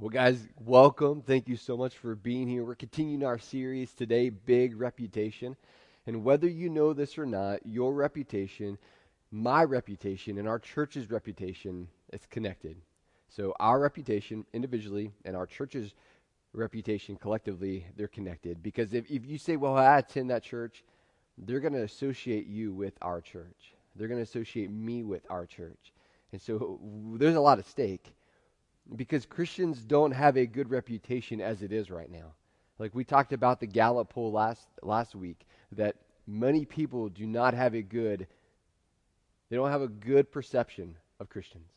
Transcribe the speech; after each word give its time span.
Well, 0.00 0.08
guys, 0.08 0.48
welcome. 0.64 1.20
Thank 1.20 1.46
you 1.46 1.56
so 1.56 1.76
much 1.76 1.98
for 1.98 2.14
being 2.14 2.48
here. 2.48 2.64
We're 2.64 2.74
continuing 2.74 3.22
our 3.22 3.38
series 3.38 3.92
today, 3.92 4.30
Big 4.30 4.80
Reputation. 4.80 5.56
And 6.06 6.24
whether 6.24 6.48
you 6.48 6.70
know 6.70 6.94
this 6.94 7.18
or 7.18 7.26
not, 7.26 7.66
your 7.66 7.92
reputation, 7.92 8.78
my 9.30 9.62
reputation, 9.62 10.38
and 10.38 10.48
our 10.48 10.58
church's 10.58 11.10
reputation 11.10 11.86
is 12.14 12.22
connected. 12.30 12.78
So, 13.28 13.54
our 13.60 13.78
reputation 13.78 14.46
individually 14.54 15.12
and 15.26 15.36
our 15.36 15.46
church's 15.46 15.92
reputation 16.54 17.16
collectively, 17.16 17.84
they're 17.94 18.08
connected. 18.08 18.62
Because 18.62 18.94
if, 18.94 19.04
if 19.10 19.26
you 19.26 19.36
say, 19.36 19.56
well, 19.56 19.76
I 19.76 19.98
attend 19.98 20.30
that 20.30 20.42
church, 20.42 20.82
they're 21.36 21.60
going 21.60 21.74
to 21.74 21.82
associate 21.82 22.46
you 22.46 22.72
with 22.72 22.94
our 23.02 23.20
church. 23.20 23.74
They're 23.96 24.08
going 24.08 24.16
to 24.16 24.24
associate 24.24 24.70
me 24.70 25.02
with 25.02 25.26
our 25.28 25.44
church. 25.44 25.92
And 26.32 26.40
so 26.40 26.80
there's 27.18 27.34
a 27.34 27.40
lot 27.40 27.58
at 27.58 27.66
stake 27.66 28.14
because 28.96 29.26
Christians 29.26 29.80
don't 29.80 30.12
have 30.12 30.36
a 30.36 30.46
good 30.46 30.70
reputation 30.70 31.40
as 31.40 31.62
it 31.62 31.72
is 31.72 31.90
right 31.90 32.10
now. 32.10 32.34
Like 32.78 32.94
we 32.94 33.04
talked 33.04 33.32
about 33.32 33.60
the 33.60 33.66
Gallup 33.66 34.10
poll 34.10 34.32
last 34.32 34.66
last 34.82 35.14
week 35.14 35.46
that 35.72 35.96
many 36.26 36.64
people 36.64 37.08
do 37.08 37.26
not 37.26 37.54
have 37.54 37.74
a 37.74 37.82
good 37.82 38.26
they 39.50 39.56
don't 39.56 39.70
have 39.70 39.82
a 39.82 39.88
good 39.88 40.30
perception 40.30 40.96
of 41.18 41.28
Christians. 41.28 41.68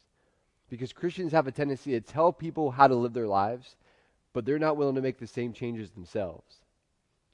Because 0.70 0.94
Christians 0.94 1.32
have 1.32 1.48
a 1.48 1.52
tendency 1.52 1.92
to 1.92 2.02
tell 2.02 2.32
people 2.32 2.72
how 2.72 2.88
to 2.88 2.96
live 2.96 3.14
their 3.14 3.28
lives, 3.28 3.76
but 4.32 4.46
they're 4.46 4.60
not 4.60 4.78
willing 4.78 4.96
to 4.96 5.02
make 5.02 5.20
the 5.20 5.28
same 5.28 5.54
changes 5.54 5.90
themselves. 5.90 6.58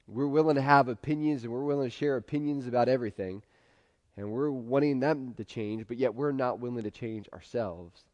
We're 0.08 0.26
willing 0.26 0.56
to 0.56 0.62
have 0.62 0.88
opinions 0.88 1.44
and 1.44 1.52
we're 1.52 1.64
willing 1.64 1.88
to 1.88 1.96
share 1.96 2.16
opinions 2.16 2.66
about 2.66 2.88
everything, 2.88 3.42
and 4.16 4.30
we're 4.32 4.50
wanting 4.50 4.98
them 4.98 5.34
to 5.34 5.44
change, 5.44 5.86
but 5.86 5.98
yet 5.98 6.14
we're 6.14 6.32
not 6.32 6.58
willing 6.58 6.82
to 6.82 6.90
change 6.90 7.28
ourselves. 7.32 8.04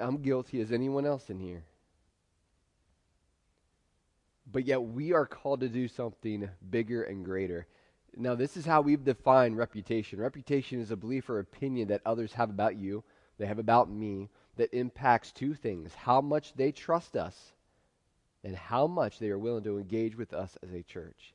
I'm 0.00 0.22
guilty 0.22 0.60
as 0.60 0.72
anyone 0.72 1.06
else 1.06 1.30
in 1.30 1.38
here. 1.38 1.64
But 4.50 4.64
yet 4.64 4.82
we 4.82 5.12
are 5.12 5.26
called 5.26 5.60
to 5.60 5.68
do 5.68 5.88
something 5.88 6.48
bigger 6.70 7.02
and 7.02 7.24
greater. 7.24 7.66
Now, 8.16 8.34
this 8.34 8.56
is 8.56 8.66
how 8.66 8.82
we've 8.82 9.04
defined 9.04 9.56
reputation. 9.56 10.20
Reputation 10.20 10.80
is 10.80 10.90
a 10.90 10.96
belief 10.96 11.30
or 11.30 11.38
opinion 11.38 11.88
that 11.88 12.02
others 12.04 12.34
have 12.34 12.50
about 12.50 12.76
you, 12.76 13.04
they 13.38 13.46
have 13.46 13.58
about 13.58 13.90
me, 13.90 14.28
that 14.56 14.74
impacts 14.74 15.32
two 15.32 15.54
things 15.54 15.94
how 15.94 16.20
much 16.20 16.52
they 16.54 16.72
trust 16.72 17.16
us 17.16 17.52
and 18.44 18.54
how 18.54 18.86
much 18.86 19.18
they 19.18 19.30
are 19.30 19.38
willing 19.38 19.64
to 19.64 19.78
engage 19.78 20.16
with 20.16 20.34
us 20.34 20.58
as 20.62 20.72
a 20.72 20.82
church. 20.82 21.32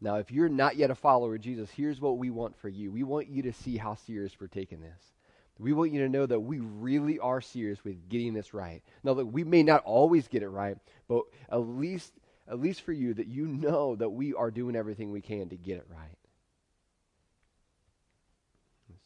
Now, 0.00 0.16
if 0.16 0.30
you're 0.30 0.48
not 0.48 0.76
yet 0.76 0.90
a 0.90 0.94
follower 0.94 1.34
of 1.34 1.42
Jesus, 1.42 1.70
here's 1.70 2.00
what 2.00 2.16
we 2.16 2.30
want 2.30 2.56
for 2.56 2.68
you. 2.68 2.90
We 2.90 3.02
want 3.02 3.28
you 3.28 3.42
to 3.42 3.52
see 3.52 3.76
how 3.76 3.96
serious 3.96 4.40
we're 4.40 4.46
taking 4.46 4.80
this. 4.80 5.12
We 5.60 5.74
want 5.74 5.92
you 5.92 6.00
to 6.00 6.08
know 6.08 6.24
that 6.24 6.40
we 6.40 6.58
really 6.58 7.18
are 7.18 7.42
serious 7.42 7.84
with 7.84 8.08
getting 8.08 8.32
this 8.32 8.54
right. 8.54 8.82
Now, 9.04 9.14
that 9.14 9.26
we 9.26 9.44
may 9.44 9.62
not 9.62 9.84
always 9.84 10.26
get 10.26 10.42
it 10.42 10.48
right, 10.48 10.78
but 11.06 11.24
at 11.50 11.58
least, 11.58 12.12
at 12.48 12.58
least 12.58 12.80
for 12.80 12.92
you, 12.92 13.12
that 13.14 13.26
you 13.26 13.46
know 13.46 13.94
that 13.96 14.08
we 14.08 14.32
are 14.32 14.50
doing 14.50 14.74
everything 14.74 15.12
we 15.12 15.20
can 15.20 15.50
to 15.50 15.56
get 15.56 15.76
it 15.76 15.86
right. 15.90 16.16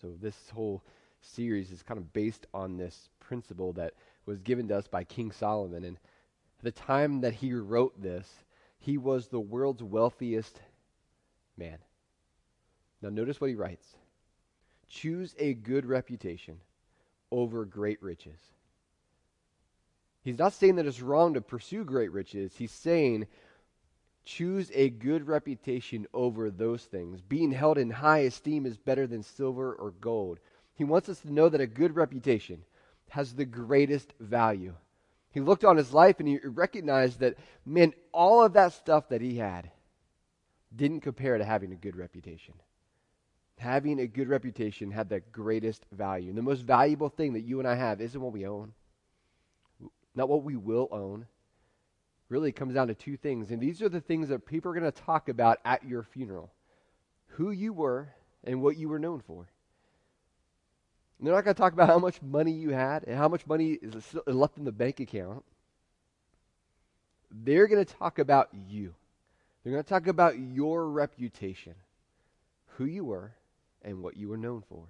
So 0.01 0.13
this 0.21 0.37
whole 0.51 0.85
series 1.21 1.73
is 1.73 1.83
kind 1.83 1.99
of 1.99 2.13
based 2.13 2.47
on 2.55 2.77
this 2.77 3.09
principle 3.19 3.73
that 3.73 3.95
was 4.25 4.39
given 4.39 4.69
to 4.69 4.77
us 4.77 4.87
by 4.87 5.03
King 5.03 5.33
Solomon. 5.33 5.83
And 5.83 5.99
the 6.63 6.71
time 6.71 7.23
that 7.23 7.35
he 7.35 7.53
wrote 7.53 8.01
this, 8.01 8.29
he 8.79 8.97
was 8.97 9.27
the 9.27 9.41
world's 9.41 9.83
wealthiest 9.83 10.61
man. 11.57 11.79
Now, 13.03 13.09
notice 13.09 13.41
what 13.41 13.51
he 13.51 13.57
writes 13.57 13.97
choose 14.95 15.35
a 15.39 15.55
good 15.55 15.85
reputation 15.85 16.59
over 17.31 17.65
great 17.65 18.01
riches. 18.01 18.39
He's 20.23 20.39
not 20.39 20.53
saying 20.53 20.77
that 20.77 20.87
it's 20.87 21.03
wrong 21.03 21.35
to 21.35 21.41
pursue 21.41 21.85
great 21.85 22.13
riches. 22.13 22.55
He's 22.57 22.71
saying 22.71 23.27
choose 24.25 24.71
a 24.73 24.89
good 24.89 25.27
reputation 25.27 26.07
over 26.15 26.51
those 26.51 26.85
things. 26.85 27.21
Being 27.21 27.53
held 27.53 27.77
in 27.77 27.91
high 27.91 28.21
esteem 28.21 28.65
is 28.65 28.79
better 28.79 29.07
than 29.07 29.23
silver 29.23 29.75
or 29.75 29.91
gold. 29.91 30.39
He 30.75 30.85
wants 30.85 31.09
us 31.09 31.21
to 31.21 31.33
know 31.33 31.49
that 31.49 31.61
a 31.61 31.67
good 31.67 31.95
reputation 31.95 32.63
has 33.11 33.35
the 33.35 33.45
greatest 33.45 34.15
value. 34.19 34.75
He 35.31 35.41
looked 35.41 35.65
on 35.65 35.77
his 35.77 35.93
life 35.93 36.21
and 36.21 36.29
he 36.29 36.39
recognized 36.39 37.19
that, 37.19 37.37
man, 37.67 37.93
all 38.13 38.45
of 38.45 38.55
that 38.55 38.73
stuff 38.73 39.09
that 39.09 39.21
he 39.21 39.37
had 39.37 39.71
didn't 40.75 41.01
compare 41.01 41.37
to 41.37 41.45
having 41.45 41.73
a 41.73 41.77
good 41.77 41.97
reputation 41.97 42.55
having 43.59 44.01
a 44.01 44.07
good 44.07 44.29
reputation 44.29 44.91
had 44.91 45.09
the 45.09 45.21
greatest 45.21 45.85
value. 45.93 46.29
And 46.29 46.39
the 46.39 46.43
most 46.43 46.63
valuable 46.63 47.09
thing 47.09 47.35
that 47.35 47.43
you 47.43 47.59
and 47.59 47.69
I 47.69 47.75
have 47.75 48.01
isn't 48.01 48.21
what 48.21 48.33
we 48.33 48.47
own, 48.47 48.73
not 50.15 50.29
what 50.29 50.43
we 50.43 50.57
will 50.57 50.89
own. 50.91 51.27
Really, 52.31 52.53
comes 52.53 52.75
down 52.75 52.89
to 52.89 52.95
two 52.95 53.17
things. 53.17 53.51
And 53.51 53.61
these 53.61 53.83
are 53.83 53.89
the 53.89 54.01
things 54.01 54.29
that 54.31 54.47
people 54.47 54.71
are 54.71 54.75
going 54.75 54.91
to 54.91 55.03
talk 55.03 55.29
about 55.29 55.59
at 55.65 55.87
your 55.87 56.03
funeral 56.03 56.51
who 57.29 57.51
you 57.51 57.73
were 57.73 58.09
and 58.45 58.63
what 58.63 58.77
you 58.77 58.89
were 58.89 58.99
known 58.99 59.21
for. 59.21 59.47
And 61.19 61.27
they're 61.27 61.35
not 61.35 61.45
going 61.45 61.55
to 61.55 61.61
talk 61.61 61.73
about 61.73 61.89
how 61.89 61.99
much 61.99 62.21
money 62.23 62.53
you 62.53 62.71
had 62.71 63.05
and 63.05 63.17
how 63.17 63.29
much 63.29 63.47
money 63.47 63.73
is 63.73 64.17
left 64.27 64.59
in 64.59 64.65
the 64.65 64.73
bank 64.73 65.01
account. 65.01 65.45
They're 67.31 67.67
going 67.67 67.85
to 67.85 67.95
talk 67.95 68.19
about 68.19 68.49
you. 68.69 68.95
They're 69.63 69.73
going 69.73 69.85
to 69.85 69.89
talk 69.89 70.07
about 70.07 70.39
your 70.39 70.89
reputation, 70.89 71.75
who 72.77 72.85
you 72.85 73.05
were, 73.05 73.33
and 73.85 74.03
what 74.03 74.17
you 74.17 74.29
were 74.29 74.37
known 74.37 74.63
for. 74.69 74.87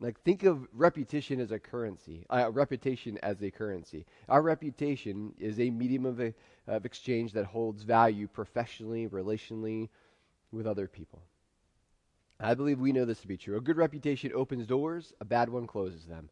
Like, 0.00 0.20
think 0.22 0.42
of 0.42 0.66
reputation 0.72 1.40
as 1.40 1.50
a 1.50 1.58
currency, 1.58 2.26
uh, 2.28 2.50
reputation 2.52 3.18
as 3.22 3.42
a 3.42 3.50
currency. 3.50 4.06
Our 4.28 4.42
reputation 4.42 5.32
is 5.38 5.60
a 5.60 5.70
medium 5.70 6.04
of, 6.04 6.20
a, 6.20 6.34
of 6.66 6.84
exchange 6.84 7.32
that 7.32 7.46
holds 7.46 7.84
value 7.84 8.26
professionally, 8.26 9.08
relationally, 9.08 9.88
with 10.50 10.66
other 10.66 10.88
people. 10.88 11.22
I 12.40 12.54
believe 12.54 12.80
we 12.80 12.92
know 12.92 13.04
this 13.04 13.20
to 13.20 13.28
be 13.28 13.36
true. 13.36 13.56
A 13.56 13.60
good 13.60 13.76
reputation 13.76 14.32
opens 14.34 14.66
doors, 14.66 15.12
a 15.20 15.24
bad 15.24 15.48
one 15.48 15.66
closes 15.66 16.04
them. 16.04 16.28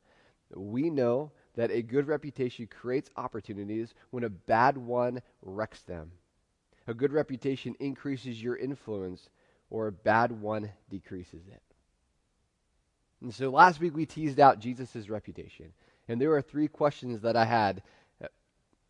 We 0.55 0.91
know 0.91 1.33
that 1.55 1.71
a 1.71 1.83
good 1.83 2.07
reputation 2.07 2.67
creates 2.67 3.11
opportunities 3.17 3.95
when 4.11 4.25
a 4.25 4.31
bad 4.31 4.77
one 4.77 5.23
wrecks 5.41 5.83
them. 5.83 6.13
A 6.87 6.95
good 6.95 7.13
reputation 7.13 7.77
increases 7.79 8.43
your 8.43 8.57
influence 8.57 9.29
or 9.73 9.87
a 9.87 9.93
bad 9.93 10.31
one 10.31 10.71
decreases 10.91 11.41
it. 11.49 11.63
And 13.23 13.35
so 13.35 13.49
last 13.49 13.81
week 13.81 13.97
we 13.97 14.05
teased 14.05 14.39
out 14.39 14.61
Jesus' 14.61 15.09
reputation. 15.09 15.73
And 16.09 16.21
there 16.21 16.29
were 16.29 16.43
three 16.43 16.69
questions 16.69 17.23
that 17.23 17.37
I 17.37 17.47
had 17.47 17.83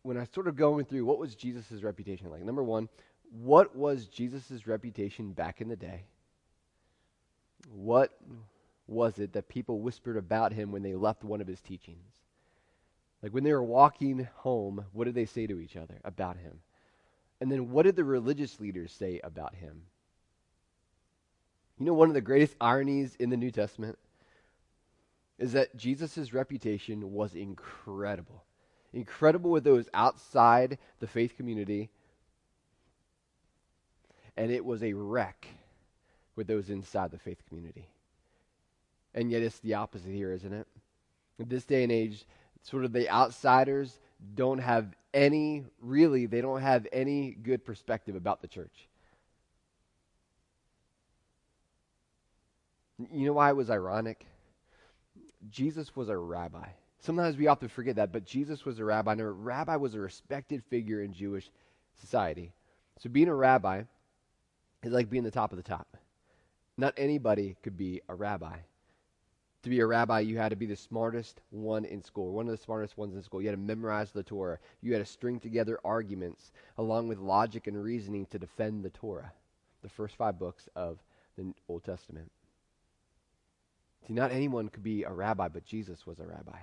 when 0.01 0.17
I 0.17 0.25
started 0.25 0.57
going 0.57 0.83
through 0.83 1.05
what 1.05 1.19
was 1.19 1.35
Jesus' 1.35 1.81
reputation 1.81 2.29
like. 2.29 2.43
Number 2.43 2.63
one, 2.63 2.89
what 3.31 3.73
was 3.73 4.07
Jesus' 4.07 4.67
reputation 4.67 5.31
back 5.31 5.61
in 5.61 5.69
the 5.69 5.77
day? 5.77 6.03
What 7.73 8.11
was 8.85 9.19
it 9.19 9.31
that 9.33 9.47
people 9.47 9.79
whispered 9.79 10.17
about 10.17 10.51
him 10.51 10.73
when 10.73 10.83
they 10.83 10.95
left 10.95 11.23
one 11.23 11.39
of 11.39 11.47
his 11.47 11.61
teachings? 11.61 12.11
Like 13.21 13.33
when 13.33 13.45
they 13.45 13.53
were 13.53 13.63
walking 13.63 14.27
home, 14.35 14.83
what 14.91 15.05
did 15.05 15.15
they 15.15 15.27
say 15.27 15.47
to 15.47 15.61
each 15.61 15.77
other 15.77 15.95
about 16.03 16.35
him? 16.35 16.59
And 17.39 17.49
then 17.49 17.71
what 17.71 17.83
did 17.83 17.95
the 17.95 18.03
religious 18.03 18.59
leaders 18.59 18.91
say 18.91 19.21
about 19.23 19.55
him? 19.55 19.83
You 21.79 21.85
know, 21.85 21.93
one 21.93 22.07
of 22.07 22.13
the 22.13 22.21
greatest 22.21 22.55
ironies 22.61 23.15
in 23.19 23.29
the 23.29 23.37
New 23.37 23.51
Testament 23.51 23.97
is 25.39 25.53
that 25.53 25.75
Jesus' 25.75 26.33
reputation 26.33 27.11
was 27.11 27.33
incredible. 27.33 28.43
Incredible 28.93 29.49
with 29.49 29.63
those 29.63 29.89
outside 29.93 30.77
the 30.99 31.07
faith 31.07 31.35
community, 31.35 31.89
and 34.37 34.51
it 34.51 34.63
was 34.63 34.83
a 34.83 34.93
wreck 34.93 35.47
with 36.35 36.47
those 36.47 36.69
inside 36.69 37.11
the 37.11 37.17
faith 37.17 37.41
community. 37.47 37.87
And 39.15 39.31
yet 39.31 39.41
it's 39.41 39.59
the 39.59 39.73
opposite 39.75 40.11
here, 40.11 40.31
isn't 40.31 40.53
it? 40.53 40.67
In 41.39 41.49
this 41.49 41.65
day 41.65 41.83
and 41.83 41.91
age, 41.91 42.25
sort 42.61 42.85
of 42.85 42.93
the 42.93 43.09
outsiders 43.09 43.99
don't 44.35 44.59
have 44.59 44.95
any, 45.13 45.65
really, 45.81 46.25
they 46.25 46.41
don't 46.41 46.61
have 46.61 46.87
any 46.91 47.31
good 47.31 47.65
perspective 47.65 48.15
about 48.15 48.41
the 48.41 48.47
church. 48.47 48.87
You 52.97 53.25
know 53.25 53.33
why 53.33 53.49
it 53.49 53.55
was 53.55 53.69
ironic? 53.69 54.25
Jesus 55.49 55.95
was 55.95 56.09
a 56.09 56.17
rabbi. 56.17 56.67
Sometimes 56.99 57.35
we 57.35 57.47
often 57.47 57.67
forget 57.67 57.97
that, 57.97 58.13
but 58.13 58.25
Jesus 58.25 58.63
was 58.63 58.79
a 58.79 58.85
rabbi, 58.85 59.11
and 59.11 59.21
a 59.21 59.29
rabbi 59.29 59.75
was 59.75 59.93
a 59.93 59.99
respected 59.99 60.63
figure 60.69 61.01
in 61.01 61.11
Jewish 61.11 61.49
society. 61.99 62.53
So 62.99 63.09
being 63.09 63.27
a 63.27 63.35
rabbi 63.35 63.83
is 64.83 64.93
like 64.93 65.09
being 65.09 65.23
the 65.23 65.31
top 65.31 65.51
of 65.51 65.57
the 65.57 65.63
top. 65.63 65.97
Not 66.77 66.93
anybody 66.97 67.55
could 67.61 67.77
be 67.77 68.01
a 68.07 68.15
rabbi. 68.15 68.57
To 69.63 69.69
be 69.69 69.79
a 69.79 69.85
rabbi, 69.85 70.21
you 70.21 70.37
had 70.37 70.49
to 70.49 70.55
be 70.55 70.65
the 70.65 70.75
smartest 70.75 71.41
one 71.49 71.85
in 71.85 72.03
school, 72.03 72.33
one 72.33 72.47
of 72.47 72.51
the 72.51 72.63
smartest 72.63 72.97
ones 72.97 73.15
in 73.15 73.23
school. 73.23 73.41
You 73.41 73.47
had 73.47 73.55
to 73.55 73.61
memorize 73.61 74.11
the 74.11 74.23
Torah. 74.23 74.59
You 74.81 74.93
had 74.93 75.05
to 75.05 75.11
string 75.11 75.39
together 75.39 75.79
arguments 75.85 76.51
along 76.77 77.07
with 77.07 77.19
logic 77.19 77.67
and 77.67 77.81
reasoning 77.81 78.25
to 78.27 78.39
defend 78.39 78.83
the 78.83 78.89
Torah, 78.89 79.31
the 79.81 79.89
first 79.89 80.15
five 80.15 80.37
books 80.37 80.67
of 80.75 80.99
the 81.37 81.53
Old 81.69 81.83
Testament. 81.83 82.29
See, 84.07 84.13
not 84.13 84.31
anyone 84.31 84.69
could 84.69 84.83
be 84.83 85.03
a 85.03 85.11
rabbi, 85.11 85.47
but 85.47 85.65
Jesus 85.65 86.05
was 86.05 86.19
a 86.19 86.25
rabbi. 86.25 86.57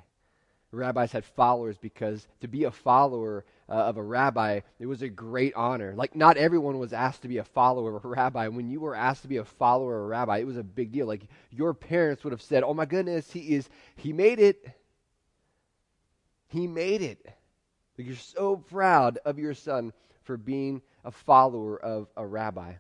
rabbis 0.73 1.13
had 1.13 1.25
followers 1.25 1.79
because 1.79 2.27
to 2.41 2.49
be 2.49 2.65
a 2.65 2.71
follower 2.71 3.45
uh, 3.69 3.73
of 3.73 3.97
a 3.97 4.03
rabbi, 4.03 4.61
it 4.79 4.87
was 4.87 5.01
a 5.01 5.09
great 5.09 5.55
honor. 5.55 5.95
Like, 5.97 6.15
not 6.15 6.37
everyone 6.37 6.79
was 6.79 6.93
asked 6.93 7.23
to 7.23 7.29
be 7.29 7.39
a 7.39 7.45
follower 7.45 7.97
of 7.97 8.05
a 8.05 8.09
rabbi. 8.09 8.49
When 8.49 8.69
you 8.69 8.81
were 8.81 8.95
asked 8.95 9.23
to 9.23 9.29
be 9.29 9.39
a 9.39 9.45
follower 9.45 9.99
of 9.99 10.05
a 10.05 10.09
rabbi, 10.09 10.39
it 10.39 10.47
was 10.47 10.59
a 10.59 10.63
big 10.63 10.93
deal. 10.93 11.07
Like, 11.07 11.23
your 11.51 11.73
parents 11.73 12.25
would 12.25 12.33
have 12.33 12.43
said, 12.43 12.63
Oh 12.63 12.75
my 12.75 12.85
goodness, 12.85 13.31
he 13.31 13.55
is, 13.55 13.69
he 13.97 14.13
made 14.13 14.39
it. 14.39 14.67
He 16.49 16.67
made 16.67 17.01
it. 17.01 17.25
Like, 17.97 18.07
you're 18.07 18.17
so 18.17 18.57
proud 18.57 19.19
of 19.25 19.39
your 19.39 19.55
son 19.55 19.93
for 20.25 20.37
being 20.37 20.83
a 21.05 21.11
follower 21.11 21.81
of 21.81 22.09
a 22.17 22.27
rabbi. 22.27 22.75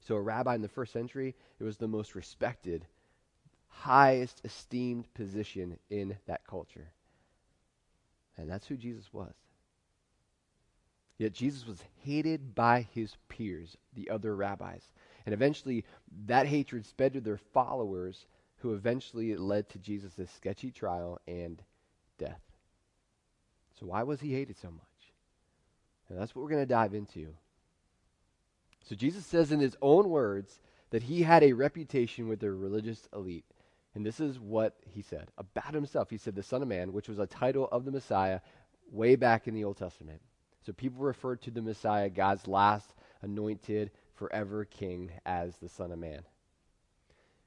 So, 0.00 0.16
a 0.16 0.20
rabbi 0.20 0.56
in 0.56 0.62
the 0.62 0.68
first 0.68 0.92
century, 0.92 1.36
it 1.60 1.62
was 1.62 1.76
the 1.76 1.86
most 1.86 2.16
respected 2.16 2.84
highest 3.72 4.40
esteemed 4.44 5.12
position 5.14 5.78
in 5.90 6.16
that 6.26 6.46
culture. 6.46 6.92
And 8.36 8.50
that's 8.50 8.66
who 8.66 8.76
Jesus 8.76 9.12
was. 9.12 9.32
Yet 11.18 11.32
Jesus 11.32 11.66
was 11.66 11.82
hated 12.04 12.54
by 12.54 12.86
his 12.94 13.16
peers, 13.28 13.76
the 13.94 14.10
other 14.10 14.34
rabbis. 14.34 14.82
And 15.24 15.32
eventually, 15.32 15.84
that 16.26 16.46
hatred 16.46 16.84
spread 16.86 17.12
to 17.12 17.20
their 17.20 17.40
followers, 17.52 18.26
who 18.56 18.74
eventually 18.74 19.36
led 19.36 19.68
to 19.68 19.78
Jesus' 19.78 20.30
sketchy 20.34 20.70
trial 20.70 21.20
and 21.26 21.62
death. 22.18 22.40
So, 23.78 23.86
why 23.86 24.02
was 24.02 24.20
he 24.20 24.32
hated 24.32 24.58
so 24.58 24.70
much? 24.70 24.82
And 26.08 26.18
that's 26.18 26.34
what 26.34 26.42
we're 26.42 26.50
going 26.50 26.62
to 26.62 26.66
dive 26.66 26.94
into. 26.94 27.28
So, 28.84 28.94
Jesus 28.94 29.26
says 29.26 29.52
in 29.52 29.60
his 29.60 29.76
own 29.80 30.08
words 30.08 30.60
that 30.90 31.04
he 31.04 31.22
had 31.22 31.42
a 31.42 31.52
reputation 31.52 32.28
with 32.28 32.40
the 32.40 32.50
religious 32.50 33.08
elite. 33.12 33.44
And 33.94 34.06
this 34.06 34.20
is 34.20 34.40
what 34.40 34.76
he 34.90 35.02
said 35.02 35.28
about 35.36 35.74
himself. 35.74 36.08
He 36.08 36.16
said, 36.16 36.34
the 36.34 36.42
Son 36.42 36.62
of 36.62 36.68
Man, 36.68 36.92
which 36.92 37.08
was 37.08 37.18
a 37.18 37.26
title 37.26 37.68
of 37.70 37.84
the 37.84 37.90
Messiah 37.90 38.40
way 38.90 39.16
back 39.16 39.46
in 39.46 39.54
the 39.54 39.64
Old 39.64 39.76
Testament. 39.76 40.20
So 40.64 40.72
people 40.72 41.04
referred 41.04 41.42
to 41.42 41.50
the 41.50 41.62
Messiah, 41.62 42.08
God's 42.08 42.46
last 42.46 42.94
anointed 43.20 43.90
forever 44.14 44.64
king, 44.64 45.10
as 45.26 45.56
the 45.56 45.68
Son 45.68 45.92
of 45.92 45.98
Man. 45.98 46.22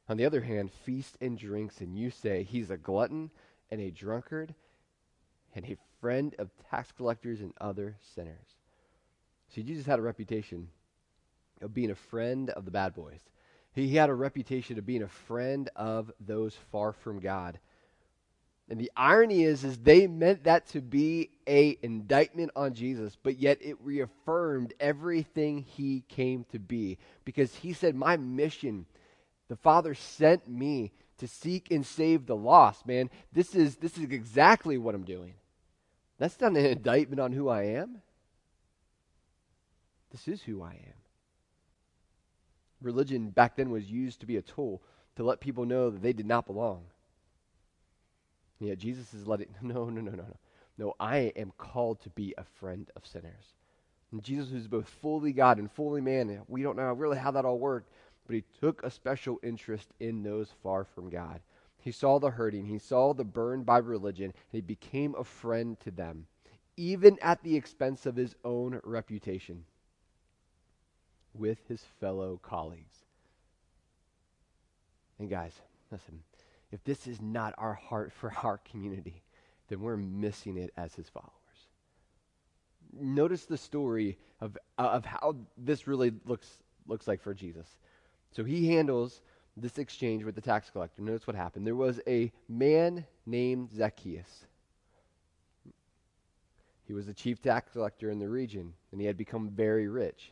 On 0.08 0.18
the 0.18 0.26
other 0.26 0.42
hand, 0.42 0.72
feast 0.72 1.18
and 1.20 1.38
drinks, 1.38 1.82
and 1.82 1.98
you 1.98 2.12
say 2.12 2.44
he's 2.44 2.70
a 2.70 2.78
glutton 2.78 3.32
and 3.72 3.82
a 3.82 3.90
drunkard 3.90 4.54
and 5.56 5.66
a 5.66 5.78
friend 6.00 6.36
of 6.38 6.52
tax 6.70 6.92
collectors 6.92 7.42
and 7.42 7.54
other 7.60 7.96
sinners. 8.14 8.56
See, 9.50 9.64
Jesus 9.64 9.86
had 9.86 10.00
a 10.00 10.04
reputation 10.04 10.68
of 11.62 11.74
being 11.74 11.90
a 11.90 11.96
friend 11.96 12.50
of 12.52 12.66
the 12.66 12.72
bad 12.72 12.94
boys. 12.94 13.22
He 13.76 13.96
had 13.96 14.10
a 14.10 14.16
reputation 14.16 14.80
of 14.80 14.86
being 14.86 15.04
a 15.04 15.08
friend 15.10 15.70
of 15.76 16.10
those 16.26 16.56
far 16.72 16.94
from 16.94 17.20
God. 17.20 17.60
And 18.70 18.80
the 18.80 18.92
irony 18.96 19.44
is, 19.44 19.66
is 19.66 19.78
they 19.78 20.08
meant 20.08 20.46
that 20.46 20.68
to 20.70 20.82
be 20.82 21.32
a 21.46 21.78
indictment 21.84 22.52
on 22.56 22.74
Jesus, 22.74 23.18
but 23.22 23.38
yet 23.38 23.60
it 23.62 23.78
reaffirmed 23.82 24.74
everything 24.80 25.60
he 25.62 26.04
came 26.08 26.46
to 26.52 26.58
be. 26.58 26.98
Because 27.26 27.54
he 27.54 27.74
said, 27.74 27.96
My 27.96 28.16
mission, 28.16 28.86
the 29.50 29.58
Father 29.58 29.94
sent 29.94 30.48
me 30.48 30.94
to 31.18 31.28
seek 31.28 31.70
and 31.70 31.86
save 31.86 32.26
the 32.26 32.36
lost, 32.36 32.88
man. 32.88 33.10
This 33.34 33.54
is 33.54 33.76
this 33.76 33.98
is 33.98 34.06
exactly 34.06 34.78
what 34.78 34.96
I'm 34.96 35.04
doing. 35.04 35.34
That's 36.18 36.40
not 36.40 36.52
an 36.52 36.66
indictment 36.66 37.20
on 37.20 37.34
who 37.34 37.50
I 37.50 37.64
am. 37.64 38.02
This 40.12 40.30
is 40.30 40.42
who 40.42 40.64
I 40.64 40.72
am 40.72 41.05
religion 42.86 43.32
back 43.32 43.56
then 43.56 43.72
was 43.72 43.90
used 43.90 44.20
to 44.22 44.26
be 44.26 44.38
a 44.38 44.42
tool 44.42 44.82
to 45.16 45.24
let 45.24 45.42
people 45.42 45.66
know 45.66 45.90
that 45.90 46.02
they 46.02 46.14
did 46.14 46.28
not 46.28 46.46
belong. 46.46 46.84
Yet 48.60 48.78
Jesus 48.78 49.14
is 49.14 49.28
letting, 49.28 49.48
no, 49.62 49.90
no, 49.90 50.02
no, 50.02 50.12
no, 50.12 50.24
no. 50.24 50.38
No, 50.78 50.94
I 51.00 51.32
am 51.38 51.54
called 51.58 52.02
to 52.02 52.10
be 52.10 52.34
a 52.38 52.44
friend 52.44 52.90
of 52.96 53.08
sinners. 53.08 53.56
And 54.12 54.22
Jesus 54.22 54.52
was 54.52 54.68
both 54.68 54.88
fully 54.88 55.32
God 55.32 55.58
and 55.58 55.72
fully 55.72 56.02
man. 56.02 56.42
We 56.48 56.64
don't 56.64 56.76
know 56.76 56.92
really 56.94 57.18
how 57.18 57.32
that 57.32 57.46
all 57.46 57.58
worked, 57.58 57.90
but 58.28 58.36
he 58.36 58.44
took 58.60 58.84
a 58.84 58.92
special 58.92 59.40
interest 59.42 59.90
in 60.00 60.22
those 60.22 60.50
far 60.62 60.84
from 60.84 61.10
God. 61.10 61.40
He 61.80 61.92
saw 61.92 62.20
the 62.20 62.32
hurting, 62.32 62.66
he 62.66 62.80
saw 62.80 63.14
the 63.14 63.24
burned 63.24 63.66
by 63.66 63.78
religion, 63.78 64.26
and 64.26 64.34
he 64.52 64.62
became 64.62 65.16
a 65.16 65.24
friend 65.24 65.80
to 65.82 65.92
them, 65.92 66.26
even 66.76 67.18
at 67.22 67.42
the 67.44 67.56
expense 67.56 68.06
of 68.06 68.16
his 68.16 68.36
own 68.44 68.82
reputation 68.84 69.64
with 71.38 71.58
his 71.68 71.82
fellow 72.00 72.40
colleagues. 72.42 72.98
And 75.20 75.30
guys, 75.30 75.54
listen, 75.92 76.22
if 76.72 76.84
this 76.84 77.08
is 77.08 77.22
not 77.22 77.54
our 77.58 77.74
heart 77.74 78.12
for 78.12 78.34
our 78.44 78.60
community, 78.70 79.24
then 79.70 79.82
we're 79.82 79.98
missing 79.98 80.58
it 80.58 80.72
as 80.78 80.94
his 80.94 81.10
followers. 81.10 81.32
Notice 82.94 83.46
the 83.46 83.58
story 83.58 84.18
of, 84.40 84.58
of 84.78 85.06
how 85.06 85.36
this 85.58 85.88
really 85.88 86.14
looks, 86.26 86.60
looks 86.88 87.08
like 87.08 87.22
for 87.22 87.34
Jesus. 87.34 87.68
So 88.32 88.44
he 88.44 88.70
handles 88.70 89.22
this 89.58 89.78
exchange 89.78 90.24
with 90.24 90.36
the 90.36 90.42
tax 90.42 90.70
collector. 90.70 91.02
Notice 91.02 91.28
what 91.28 91.36
happened. 91.36 91.66
There 91.66 91.76
was 91.76 92.02
a 92.08 92.32
man 92.50 93.06
named 93.26 93.70
Zacchaeus. 93.74 94.46
He 96.88 96.94
was 96.94 97.06
the 97.06 97.14
chief 97.14 97.42
tax 97.42 97.72
collector 97.72 98.12
in 98.12 98.20
the 98.20 98.30
region, 98.30 98.74
and 98.92 99.02
he 99.02 99.08
had 99.08 99.18
become 99.18 99.50
very 99.50 99.88
rich. 99.88 100.32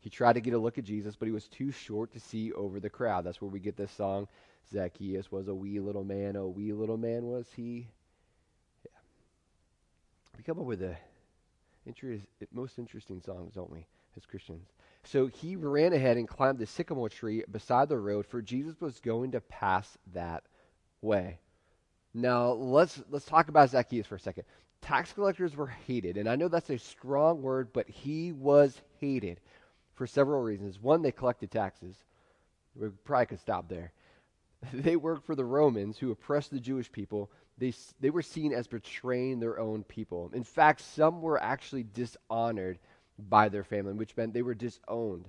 He 0.00 0.10
tried 0.10 0.34
to 0.34 0.40
get 0.40 0.54
a 0.54 0.58
look 0.58 0.78
at 0.78 0.84
Jesus, 0.84 1.16
but 1.16 1.26
he 1.26 1.32
was 1.32 1.48
too 1.48 1.72
short 1.72 2.12
to 2.12 2.20
see 2.20 2.52
over 2.52 2.78
the 2.78 2.90
crowd. 2.90 3.24
That's 3.24 3.40
where 3.40 3.50
we 3.50 3.60
get 3.60 3.76
this 3.76 3.90
song 3.90 4.28
Zacchaeus 4.72 5.30
was 5.30 5.48
a 5.48 5.54
wee 5.54 5.80
little 5.80 6.04
man, 6.04 6.36
a 6.36 6.46
wee 6.46 6.72
little 6.72 6.96
man 6.96 7.24
was 7.26 7.46
he. 7.54 7.86
Yeah. 8.84 8.98
We 10.36 10.42
come 10.42 10.58
up 10.58 10.64
with 10.64 10.80
the 10.80 10.96
interest, 11.86 12.24
most 12.52 12.78
interesting 12.78 13.20
songs, 13.20 13.54
don't 13.54 13.70
we, 13.70 13.86
as 14.16 14.26
Christians? 14.26 14.68
So 15.04 15.28
he 15.28 15.54
ran 15.54 15.92
ahead 15.92 16.16
and 16.16 16.26
climbed 16.26 16.58
the 16.58 16.66
sycamore 16.66 17.08
tree 17.08 17.44
beside 17.50 17.88
the 17.88 17.98
road, 17.98 18.26
for 18.26 18.42
Jesus 18.42 18.80
was 18.80 18.98
going 19.00 19.32
to 19.32 19.40
pass 19.40 19.96
that 20.12 20.42
way. 21.00 21.38
Now 22.12 22.52
let's 22.52 23.00
let's 23.10 23.26
talk 23.26 23.48
about 23.48 23.70
Zacchaeus 23.70 24.06
for 24.06 24.16
a 24.16 24.20
second. 24.20 24.44
Tax 24.80 25.12
collectors 25.12 25.54
were 25.54 25.66
hated, 25.66 26.16
and 26.16 26.28
I 26.28 26.36
know 26.36 26.48
that's 26.48 26.70
a 26.70 26.78
strong 26.78 27.40
word, 27.42 27.68
but 27.72 27.88
he 27.88 28.32
was 28.32 28.80
hated 29.00 29.40
for 29.96 30.06
several 30.06 30.42
reasons. 30.42 30.80
One, 30.80 31.02
they 31.02 31.12
collected 31.12 31.50
taxes. 31.50 31.96
We 32.76 32.88
probably 33.04 33.26
could 33.26 33.40
stop 33.40 33.68
there. 33.68 33.92
They 34.72 34.96
worked 34.96 35.26
for 35.26 35.34
the 35.34 35.44
Romans 35.44 35.98
who 35.98 36.10
oppressed 36.10 36.50
the 36.50 36.60
Jewish 36.60 36.90
people. 36.90 37.30
They, 37.58 37.72
they 38.00 38.10
were 38.10 38.22
seen 38.22 38.52
as 38.52 38.66
betraying 38.66 39.38
their 39.38 39.58
own 39.58 39.84
people. 39.84 40.30
In 40.34 40.44
fact, 40.44 40.80
some 40.80 41.20
were 41.20 41.40
actually 41.40 41.84
dishonored 41.94 42.78
by 43.18 43.48
their 43.48 43.64
family, 43.64 43.92
which 43.92 44.16
meant 44.16 44.34
they 44.34 44.42
were 44.42 44.54
disowned. 44.54 45.28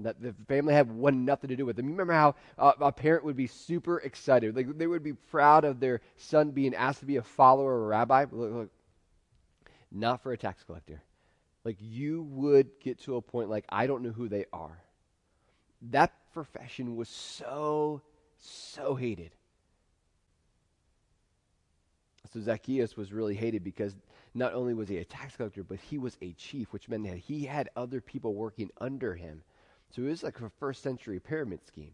That 0.00 0.20
the 0.20 0.34
family 0.48 0.74
had 0.74 0.90
one 0.90 1.24
nothing 1.24 1.48
to 1.48 1.56
do 1.56 1.66
with 1.66 1.76
them. 1.76 1.86
You 1.86 1.92
remember 1.92 2.14
how 2.14 2.34
uh, 2.58 2.72
a 2.80 2.90
parent 2.92 3.24
would 3.24 3.36
be 3.36 3.46
super 3.46 3.98
excited. 3.98 4.56
Like 4.56 4.76
they 4.76 4.88
would 4.88 5.04
be 5.04 5.12
proud 5.12 5.64
of 5.64 5.78
their 5.78 6.00
son 6.16 6.50
being 6.50 6.74
asked 6.74 7.00
to 7.00 7.06
be 7.06 7.16
a 7.16 7.22
follower 7.22 7.76
of 7.76 7.82
a 7.82 7.86
rabbi. 7.86 8.26
Look, 8.30 8.52
look, 8.52 8.70
not 9.92 10.22
for 10.22 10.32
a 10.32 10.36
tax 10.36 10.64
collector. 10.64 11.02
Like 11.64 11.76
you 11.80 12.22
would 12.30 12.68
get 12.80 13.00
to 13.00 13.16
a 13.16 13.22
point 13.22 13.48
like, 13.48 13.64
I 13.68 13.86
don't 13.86 14.02
know 14.02 14.12
who 14.12 14.28
they 14.28 14.44
are. 14.52 14.78
That 15.90 16.12
profession 16.32 16.96
was 16.96 17.08
so, 17.08 18.02
so 18.38 18.94
hated. 18.94 19.30
So 22.32 22.40
Zacchaeus 22.40 22.96
was 22.96 23.12
really 23.12 23.34
hated 23.34 23.62
because 23.62 23.94
not 24.34 24.54
only 24.54 24.74
was 24.74 24.88
he 24.88 24.98
a 24.98 25.04
tax 25.04 25.36
collector, 25.36 25.62
but 25.62 25.78
he 25.78 25.98
was 25.98 26.16
a 26.20 26.32
chief, 26.32 26.72
which 26.72 26.88
meant 26.88 27.04
that 27.04 27.16
he 27.16 27.44
had 27.44 27.70
other 27.76 28.00
people 28.00 28.34
working 28.34 28.70
under 28.80 29.14
him. 29.14 29.42
So 29.94 30.02
it 30.02 30.06
was 30.06 30.22
like 30.24 30.40
a 30.40 30.50
first 30.58 30.82
century 30.82 31.20
pyramid 31.20 31.60
scheme. 31.64 31.92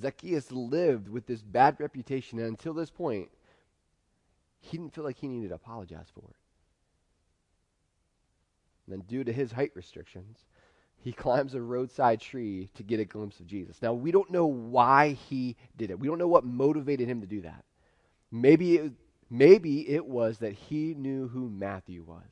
Zacchaeus 0.00 0.52
lived 0.52 1.08
with 1.08 1.26
this 1.26 1.42
bad 1.42 1.76
reputation, 1.78 2.38
and 2.38 2.48
until 2.48 2.74
this 2.74 2.90
point, 2.90 3.30
he 4.60 4.76
didn't 4.76 4.94
feel 4.94 5.04
like 5.04 5.18
he 5.18 5.28
needed 5.28 5.48
to 5.48 5.54
apologize 5.54 6.06
for 6.14 6.28
it. 6.28 6.36
And 8.86 8.92
then, 8.92 9.06
due 9.06 9.24
to 9.24 9.32
his 9.32 9.52
height 9.52 9.72
restrictions, 9.74 10.38
he 10.98 11.12
climbs 11.12 11.54
a 11.54 11.60
roadside 11.60 12.20
tree 12.20 12.70
to 12.74 12.82
get 12.82 13.00
a 13.00 13.04
glimpse 13.04 13.40
of 13.40 13.46
Jesus. 13.46 13.80
Now, 13.82 13.92
we 13.92 14.10
don't 14.10 14.30
know 14.30 14.46
why 14.46 15.10
he 15.10 15.56
did 15.76 15.90
it. 15.90 15.98
We 15.98 16.08
don't 16.08 16.18
know 16.18 16.28
what 16.28 16.44
motivated 16.44 17.08
him 17.08 17.20
to 17.20 17.26
do 17.26 17.42
that. 17.42 17.64
Maybe 18.30 18.76
it, 18.76 18.92
maybe 19.30 19.88
it 19.88 20.06
was 20.06 20.38
that 20.38 20.54
he 20.54 20.94
knew 20.94 21.28
who 21.28 21.50
Matthew 21.50 22.02
was. 22.02 22.22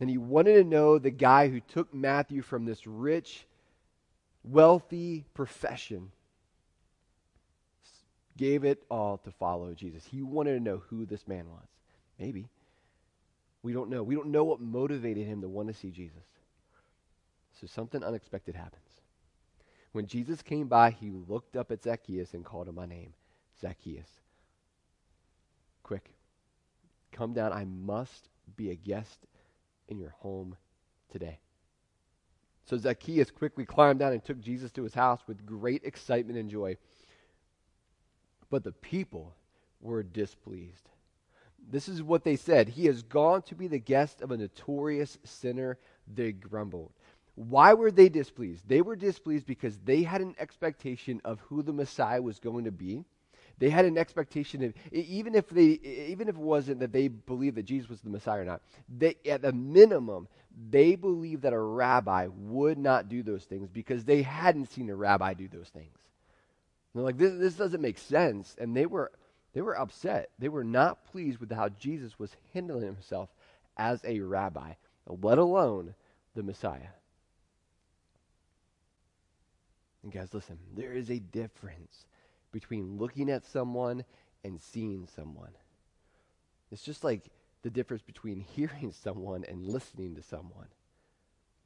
And 0.00 0.08
he 0.08 0.18
wanted 0.18 0.54
to 0.54 0.64
know 0.64 0.98
the 0.98 1.10
guy 1.10 1.48
who 1.48 1.60
took 1.60 1.92
Matthew 1.92 2.42
from 2.42 2.64
this 2.64 2.86
rich, 2.86 3.46
wealthy 4.44 5.24
profession, 5.34 6.12
gave 8.36 8.64
it 8.64 8.84
all 8.88 9.18
to 9.18 9.32
follow 9.32 9.74
Jesus. 9.74 10.04
He 10.04 10.22
wanted 10.22 10.54
to 10.54 10.60
know 10.60 10.82
who 10.88 11.04
this 11.04 11.26
man 11.26 11.50
was. 11.50 11.66
Maybe. 12.18 12.48
We 13.68 13.74
don't 13.74 13.90
know. 13.90 14.02
We 14.02 14.14
don't 14.14 14.28
know 14.28 14.44
what 14.44 14.62
motivated 14.62 15.26
him 15.26 15.42
to 15.42 15.48
want 15.50 15.68
to 15.68 15.74
see 15.74 15.90
Jesus. 15.90 16.24
So 17.60 17.66
something 17.66 18.02
unexpected 18.02 18.54
happens. 18.54 18.88
When 19.92 20.06
Jesus 20.06 20.40
came 20.40 20.68
by, 20.68 20.90
he 20.90 21.10
looked 21.10 21.54
up 21.54 21.70
at 21.70 21.82
Zacchaeus 21.82 22.32
and 22.32 22.46
called 22.46 22.66
him 22.66 22.76
by 22.76 22.86
name 22.86 23.12
Zacchaeus, 23.60 24.08
quick, 25.82 26.14
come 27.12 27.34
down. 27.34 27.52
I 27.52 27.66
must 27.66 28.30
be 28.56 28.70
a 28.70 28.74
guest 28.74 29.26
in 29.86 29.98
your 29.98 30.14
home 30.20 30.56
today. 31.12 31.38
So 32.64 32.78
Zacchaeus 32.78 33.30
quickly 33.30 33.66
climbed 33.66 33.98
down 33.98 34.14
and 34.14 34.24
took 34.24 34.40
Jesus 34.40 34.72
to 34.72 34.82
his 34.82 34.94
house 34.94 35.20
with 35.26 35.44
great 35.44 35.84
excitement 35.84 36.38
and 36.38 36.48
joy. 36.48 36.78
But 38.48 38.64
the 38.64 38.72
people 38.72 39.34
were 39.82 40.02
displeased. 40.02 40.88
This 41.70 41.88
is 41.88 42.02
what 42.02 42.24
they 42.24 42.36
said 42.36 42.68
He 42.68 42.86
has 42.86 43.02
gone 43.02 43.42
to 43.42 43.54
be 43.54 43.66
the 43.66 43.78
guest 43.78 44.22
of 44.22 44.30
a 44.30 44.36
notorious 44.36 45.18
sinner, 45.24 45.78
they 46.12 46.32
grumbled. 46.32 46.92
Why 47.34 47.74
were 47.74 47.92
they 47.92 48.08
displeased? 48.08 48.68
They 48.68 48.82
were 48.82 48.96
displeased 48.96 49.46
because 49.46 49.78
they 49.84 50.02
had 50.02 50.20
an 50.20 50.34
expectation 50.40 51.20
of 51.24 51.40
who 51.40 51.62
the 51.62 51.72
Messiah 51.72 52.20
was 52.20 52.40
going 52.40 52.64
to 52.64 52.72
be. 52.72 53.04
They 53.58 53.70
had 53.70 53.84
an 53.84 53.98
expectation 53.98 54.64
of 54.64 54.74
even 54.92 55.34
if 55.34 55.48
they 55.48 55.66
even 55.66 56.28
if 56.28 56.36
it 56.36 56.40
wasn't 56.40 56.80
that 56.80 56.92
they 56.92 57.08
believed 57.08 57.56
that 57.56 57.64
Jesus 57.64 57.88
was 57.88 58.00
the 58.00 58.10
Messiah 58.10 58.40
or 58.40 58.44
not, 58.44 58.62
they 58.88 59.16
at 59.26 59.42
the 59.42 59.52
minimum 59.52 60.28
they 60.70 60.96
believed 60.96 61.42
that 61.42 61.52
a 61.52 61.58
rabbi 61.58 62.28
would 62.36 62.78
not 62.78 63.08
do 63.08 63.22
those 63.22 63.44
things 63.44 63.68
because 63.68 64.04
they 64.04 64.22
hadn't 64.22 64.70
seen 64.70 64.90
a 64.90 64.94
rabbi 64.96 65.34
do 65.34 65.48
those 65.48 65.68
things. 65.68 65.96
They're 66.94 67.04
like, 67.04 67.18
this, 67.18 67.38
this 67.38 67.54
doesn't 67.54 67.80
make 67.80 67.98
sense. 67.98 68.56
And 68.58 68.76
they 68.76 68.86
were 68.86 69.12
they 69.58 69.62
were 69.62 69.76
upset. 69.76 70.30
They 70.38 70.48
were 70.48 70.62
not 70.62 71.04
pleased 71.04 71.40
with 71.40 71.50
how 71.50 71.68
Jesus 71.68 72.16
was 72.16 72.36
handling 72.54 72.84
himself 72.84 73.28
as 73.76 74.00
a 74.04 74.20
rabbi, 74.20 74.74
let 75.04 75.36
alone 75.36 75.96
the 76.36 76.44
Messiah. 76.44 76.90
And 80.04 80.12
guys, 80.12 80.32
listen, 80.32 80.60
there 80.76 80.92
is 80.92 81.10
a 81.10 81.18
difference 81.18 82.06
between 82.52 82.98
looking 82.98 83.28
at 83.28 83.44
someone 83.44 84.04
and 84.44 84.62
seeing 84.62 85.08
someone. 85.16 85.50
It's 86.70 86.84
just 86.84 87.02
like 87.02 87.24
the 87.62 87.70
difference 87.70 88.04
between 88.04 88.38
hearing 88.54 88.92
someone 88.92 89.42
and 89.42 89.66
listening 89.66 90.14
to 90.14 90.22
someone. 90.22 90.68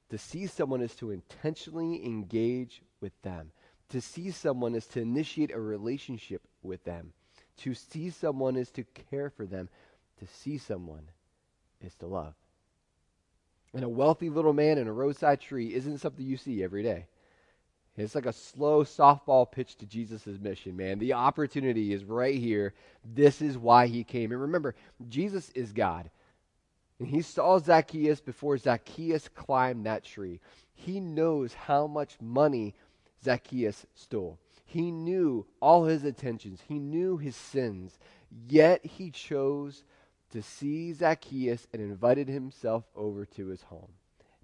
To 0.09 0.17
see 0.17 0.47
someone 0.47 0.81
is 0.81 0.95
to 0.95 1.11
intentionally 1.11 2.07
engage 2.07 2.81
with 3.03 3.13
them. 3.21 3.53
To 3.91 4.01
see 4.01 4.31
someone 4.31 4.75
is 4.75 4.87
to 4.87 5.01
initiate 5.01 5.53
a 5.53 5.61
relationship 5.61 6.41
with 6.63 6.85
them. 6.85 7.13
To 7.62 7.75
see 7.75 8.11
someone 8.11 8.57
is 8.57 8.71
to 8.73 8.85
care 9.11 9.31
for 9.31 9.47
them. 9.47 9.69
To 10.21 10.26
see 10.26 10.59
someone 10.59 11.09
is 11.81 11.95
to 11.97 12.07
love. 12.07 12.35
And 13.75 13.85
a 13.85 13.88
wealthy 13.88 14.31
little 14.31 14.52
man 14.52 14.78
in 14.78 14.87
a 14.87 14.92
roadside 14.92 15.40
tree 15.40 15.75
isn't 15.75 15.99
something 15.99 16.25
you 16.25 16.37
see 16.37 16.62
every 16.62 16.83
day. 16.83 17.07
It's 17.97 18.14
like 18.14 18.26
a 18.26 18.33
slow 18.33 18.85
softball 18.85 19.50
pitch 19.50 19.76
to 19.76 19.87
Jesus' 19.87 20.26
mission, 20.40 20.76
man. 20.76 20.99
The 20.99 21.12
opportunity 21.12 21.92
is 21.92 22.04
right 22.04 22.38
here. 22.38 22.73
This 23.04 23.42
is 23.42 23.59
why 23.59 23.87
he 23.87 24.02
came. 24.02 24.33
And 24.33 24.40
remember, 24.40 24.75
Jesus 25.09 25.50
is 25.50 25.73
God. 25.73 26.11
And 26.99 27.09
he 27.09 27.21
saw 27.21 27.59
Zacchaeus 27.59 28.21
before 28.21 28.57
Zacchaeus 28.57 29.28
climbed 29.28 29.87
that 29.87 30.04
tree. 30.04 30.40
He 30.75 31.00
knows 31.00 31.52
how 31.52 31.87
much 31.87 32.16
money 32.21 32.75
Zacchaeus 33.23 33.87
stole. 33.95 34.38
He 34.73 34.91
knew 34.91 35.45
all 35.61 35.85
his 35.85 36.02
attentions, 36.02 36.62
he 36.67 36.79
knew 36.79 37.19
his 37.19 37.37
sins. 37.37 37.99
Yet 38.49 38.87
he 38.87 39.11
chose 39.11 39.85
to 40.31 40.41
see 40.41 40.95
Zacchaeus 40.95 41.67
and 41.75 41.83
invited 41.83 42.26
himself 42.26 42.85
over 42.97 43.26
to 43.26 43.49
his 43.49 43.64
home. 43.64 43.93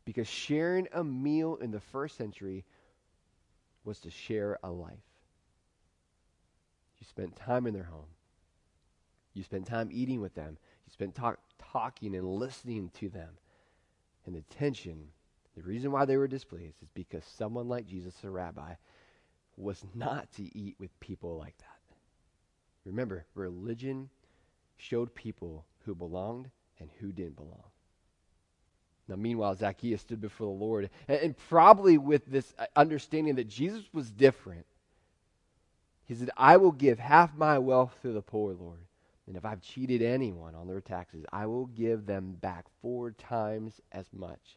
Because 0.05 0.29
sharing 0.29 0.87
a 0.93 1.03
meal 1.03 1.57
in 1.57 1.71
the 1.71 1.81
first 1.81 2.19
century 2.19 2.67
was 3.85 4.01
to 4.01 4.11
share 4.11 4.59
a 4.63 4.71
life. 4.71 4.99
You 7.01 7.07
spent 7.09 7.35
time 7.35 7.67
in 7.67 7.73
their 7.73 7.85
home. 7.85 8.11
You 9.33 9.43
spent 9.43 9.67
time 9.67 9.89
eating 9.91 10.21
with 10.21 10.35
them. 10.35 10.59
You 10.85 10.93
spent 10.93 11.15
talk, 11.15 11.39
talking 11.73 12.15
and 12.15 12.27
listening 12.27 12.91
to 12.99 13.09
them. 13.09 13.31
And 14.27 14.35
the 14.35 14.43
tension, 14.55 15.09
the 15.57 15.63
reason 15.63 15.91
why 15.91 16.05
they 16.05 16.19
were 16.19 16.29
displeased 16.29 16.83
is 16.83 16.91
because 16.93 17.25
someone 17.25 17.67
like 17.67 17.87
Jesus, 17.87 18.13
a 18.25 18.29
rabbi, 18.29 18.75
was 19.59 19.85
not 19.95 20.31
to 20.33 20.57
eat 20.57 20.77
with 20.79 20.99
people 21.01 21.37
like 21.37 21.57
that. 21.59 21.67
Remember, 22.85 23.27
religion 23.35 24.09
showed 24.77 25.15
people 25.15 25.65
who 25.85 25.95
belonged 25.95 26.49
and 26.79 26.89
who 27.01 27.13
didn't 27.13 27.37
belong. 27.37 27.65
Now, 29.09 29.17
meanwhile, 29.17 29.55
Zacchaeus 29.55 30.03
stood 30.03 30.21
before 30.21 30.47
the 30.47 30.65
Lord, 30.65 30.91
and, 31.09 31.19
and 31.19 31.37
probably 31.49 31.99
with 31.99 32.27
this 32.27 32.55
uh, 32.59 32.67
understanding 32.77 33.37
that 33.37 33.49
Jesus 33.49 33.85
was 33.93 34.11
different. 34.11 34.67
He 36.05 36.15
said, 36.15 36.31
I 36.37 36.57
will 36.59 36.73
give 36.73 36.99
half 36.99 37.35
my 37.37 37.59
wealth 37.59 37.95
to 38.03 38.13
the 38.13 38.23
poor, 38.23 38.55
Lord. 38.55 38.81
And 39.27 39.37
if 39.37 39.45
I've 39.45 39.61
cheated 39.61 40.01
anyone 40.01 40.55
on 40.55 40.67
their 40.67 40.81
taxes, 40.81 41.25
I 41.33 41.47
will 41.47 41.67
give 41.67 42.07
them 42.07 42.37
back 42.41 42.65
four 42.81 43.11
times 43.11 43.81
as 43.93 44.07
much. 44.13 44.57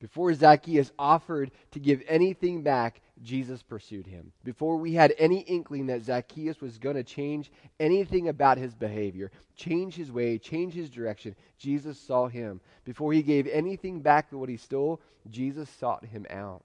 Before 0.00 0.34
Zacchaeus 0.34 0.92
offered 0.98 1.50
to 1.70 1.80
give 1.80 2.02
anything 2.06 2.62
back, 2.62 3.00
Jesus 3.22 3.62
pursued 3.62 4.06
him. 4.06 4.32
Before 4.42 4.76
we 4.76 4.92
had 4.92 5.14
any 5.18 5.40
inkling 5.40 5.86
that 5.86 6.02
Zacchaeus 6.02 6.60
was 6.60 6.78
going 6.78 6.96
to 6.96 7.04
change 7.04 7.50
anything 7.78 8.28
about 8.28 8.58
his 8.58 8.74
behavior, 8.74 9.30
change 9.56 9.94
his 9.94 10.10
way, 10.10 10.38
change 10.38 10.74
his 10.74 10.90
direction, 10.90 11.34
Jesus 11.58 11.98
saw 11.98 12.26
him. 12.26 12.60
Before 12.84 13.12
he 13.12 13.22
gave 13.22 13.46
anything 13.46 14.00
back 14.00 14.30
to 14.30 14.38
what 14.38 14.48
he 14.48 14.56
stole, 14.56 15.00
Jesus 15.30 15.70
sought 15.70 16.04
him 16.04 16.26
out. 16.28 16.64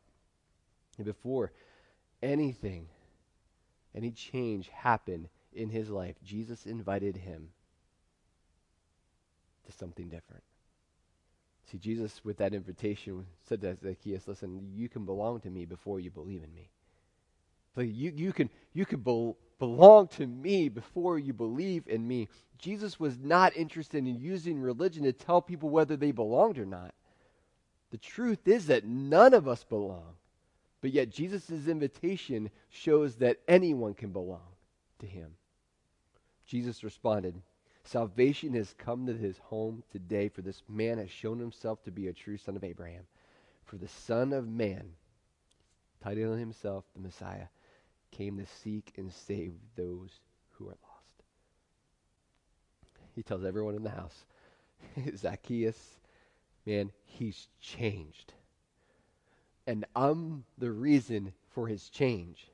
And 0.98 1.06
before 1.06 1.52
anything, 2.22 2.88
any 3.96 4.12
change 4.12 4.70
happened 4.70 5.30
in 5.54 5.70
his 5.70 5.90
life, 5.90 6.16
Jesus 6.24 6.66
invited 6.66 7.16
him 7.16 7.50
to 9.66 9.72
something 9.72 10.10
different. 10.10 10.44
See, 11.72 11.78
Jesus, 11.78 12.22
with 12.24 12.38
that 12.38 12.54
invitation, 12.54 13.26
said 13.48 13.62
to 13.62 13.78
Zacchaeus, 13.84 14.28
listen, 14.28 14.72
you 14.74 14.90
can 14.90 15.06
belong 15.06 15.40
to 15.42 15.50
me 15.50 15.66
before 15.66 16.00
you 16.00 16.10
believe 16.10 16.44
in 16.44 16.54
me. 16.54 16.70
So 17.76 17.82
you, 17.82 18.12
you 18.16 18.34
can, 18.34 18.50
you 18.74 18.86
can 18.86 19.02
be, 19.02 19.34
belong 19.60 20.08
to 20.08 20.26
me 20.26 20.70
before 20.70 21.20
you 21.20 21.34
believe 21.34 21.84
in 21.88 22.08
me. 22.08 22.28
Jesus 22.58 23.00
was 23.00 23.20
not 23.20 23.56
interested 23.56 24.00
in 24.00 24.20
using 24.20 24.60
religion 24.60 25.04
to 25.04 25.14
tell 25.14 25.42
people 25.42 25.70
whether 25.70 25.96
they 25.96 26.12
belonged 26.12 26.58
or 26.58 26.66
not. 26.66 26.94
The 27.92 27.98
truth 27.98 28.48
is 28.48 28.68
that 28.68 28.86
none 28.86 29.34
of 29.34 29.48
us 29.48 29.64
belong. 29.64 30.14
But 30.82 30.92
yet, 30.92 31.10
Jesus' 31.10 31.68
invitation 31.68 32.50
shows 32.70 33.16
that 33.18 33.38
anyone 33.48 33.94
can 33.94 34.12
belong 34.12 34.48
to 35.00 35.06
him. 35.06 35.32
Jesus 36.46 36.84
responded, 36.84 37.36
Salvation 37.84 38.54
has 38.54 38.74
come 38.78 39.06
to 39.08 39.14
his 39.14 39.38
home 39.38 39.84
today, 39.92 40.30
for 40.30 40.42
this 40.42 40.62
man 40.68 40.98
has 40.98 41.10
shown 41.10 41.40
himself 41.40 41.84
to 41.84 41.92
be 41.92 42.08
a 42.08 42.14
true 42.14 42.38
son 42.38 42.56
of 42.56 42.64
Abraham. 42.64 43.06
For 43.66 43.78
the 43.78 43.88
Son 43.88 44.34
of 44.34 44.48
Man, 44.48 44.94
titling 46.04 46.40
himself 46.40 46.86
the 46.94 47.02
Messiah, 47.02 47.48
came 48.12 48.38
to 48.38 48.46
seek 48.46 48.94
and 48.98 49.12
save 49.12 49.54
those 49.76 50.20
who 50.52 50.66
are 50.66 50.78
lost. 50.84 51.24
He 53.16 53.24
tells 53.24 53.44
everyone 53.44 53.76
in 53.76 53.84
the 53.84 53.90
house, 53.90 54.26
Zacchaeus, 55.16 56.00
man, 56.66 56.92
he's 57.06 57.48
changed. 57.60 58.34
And 59.68 59.86
I'm 59.96 60.46
the 60.58 60.72
reason 60.72 61.34
for 61.50 61.68
his 61.68 61.90
change. 61.90 62.48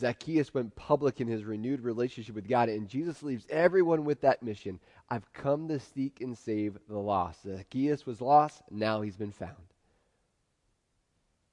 Zacchaeus 0.00 0.54
went 0.54 0.74
public 0.74 1.20
in 1.20 1.28
his 1.28 1.44
renewed 1.44 1.82
relationship 1.82 2.34
with 2.34 2.48
God, 2.48 2.68
and 2.68 2.88
Jesus 2.88 3.22
leaves 3.22 3.46
everyone 3.50 4.04
with 4.04 4.22
that 4.22 4.42
mission. 4.42 4.80
I've 5.08 5.30
come 5.32 5.68
to 5.68 5.78
seek 5.78 6.20
and 6.20 6.36
save 6.36 6.78
the 6.88 6.98
lost. 6.98 7.42
Zacchaeus 7.42 8.06
was 8.06 8.20
lost, 8.20 8.62
now 8.70 9.02
he's 9.02 9.16
been 9.16 9.32
found. 9.32 9.54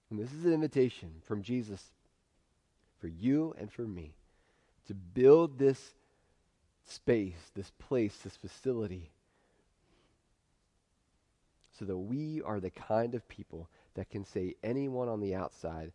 And 0.10 0.20
this 0.20 0.32
is 0.32 0.46
an 0.46 0.54
invitation 0.54 1.10
from 1.26 1.44
Jesus 1.44 1.84
for 3.00 3.08
you 3.08 3.54
and 3.60 3.72
for 3.72 3.82
me 3.82 4.14
to 4.88 4.94
build 4.94 5.60
this 5.60 5.94
space, 6.86 7.52
this 7.54 7.72
place, 7.78 8.18
this 8.24 8.38
facility, 8.38 9.12
so 11.78 11.86
that 11.86 11.98
we 11.98 12.42
are 12.42 12.60
the 12.60 12.72
kind 12.72 13.14
of 13.14 13.28
people 13.28 13.70
that 13.96 14.10
can 14.10 14.26
say 14.26 14.56
anyone 14.64 15.10
on 15.10 15.20
the 15.20 15.36
outside 15.36 15.92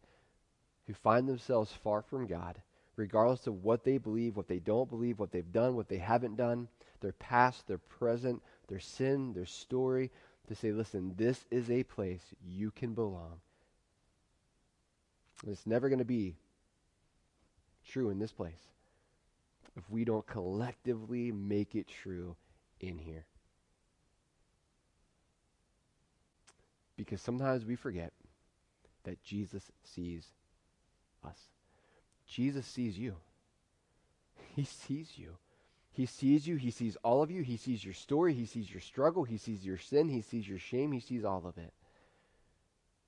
who 0.87 0.95
find 0.95 1.29
themselves 1.29 1.73
far 1.73 2.03
from 2.03 2.27
God, 2.27 2.61
regardless 2.97 3.47
of 3.47 3.63
what 3.63 3.85
they 3.85 3.99
believe, 3.99 4.37
what 4.37 4.49
they 4.49 4.59
don't 4.59 4.91
believe, 4.91 5.19
what 5.19 5.33
they've 5.33 5.53
done, 5.53 5.77
what 5.77 5.89
they 5.89 5.99
haven't 5.99 6.37
done, 6.37 6.69
their 7.01 7.13
past, 7.13 7.67
their 7.67 7.79
present, 7.79 8.43
their 8.69 8.81
sin, 8.81 9.33
their 9.33 9.47
story, 9.47 10.11
to 10.49 10.55
say, 10.55 10.73
listen, 10.73 11.15
this 11.17 11.45
is 11.51 11.71
a 11.71 11.83
place 11.85 12.23
you 12.45 12.71
can 12.71 12.95
belong. 12.95 13.41
And 15.43 15.53
it's 15.53 15.67
never 15.67 15.89
going 15.89 15.99
to 15.99 16.05
be 16.05 16.37
true 17.89 18.11
in 18.11 18.19
this 18.19 18.33
place 18.33 18.69
if 19.77 19.89
we 19.91 20.05
don't 20.05 20.27
collectively 20.27 21.33
make 21.33 21.75
it 21.75 21.89
true 21.89 22.37
in 22.81 22.99
here. 22.99 23.25
Because 26.97 27.21
sometimes 27.21 27.65
we 27.65 27.75
forget 27.75 28.13
that 29.05 29.23
Jesus 29.25 29.73
sees 29.83 30.27
us. 31.25 31.39
Jesus 32.27 32.67
sees 32.67 32.99
you. 32.99 33.17
He 34.55 34.65
sees 34.65 35.13
you. 35.17 35.37
He 35.93 36.07
sees 36.07 36.47
you. 36.47 36.57
He 36.57 36.71
sees 36.71 36.97
all 37.05 37.23
of 37.23 37.31
you. 37.31 37.43
He 37.43 37.57
sees 37.57 37.85
your 37.85 37.95
story. 37.95 38.33
He 38.35 38.47
sees 38.47 38.71
your 38.71 38.81
struggle. 38.81 39.25
He 39.25 39.37
sees 39.37 39.65
your 39.65 39.79
sin. 39.79 40.09
He 40.09 40.23
sees 40.23 40.49
your 40.49 40.59
shame. 40.59 40.93
He 40.93 41.01
sees 41.01 41.25
all 41.25 41.47
of 41.47 41.59
it. 41.59 41.73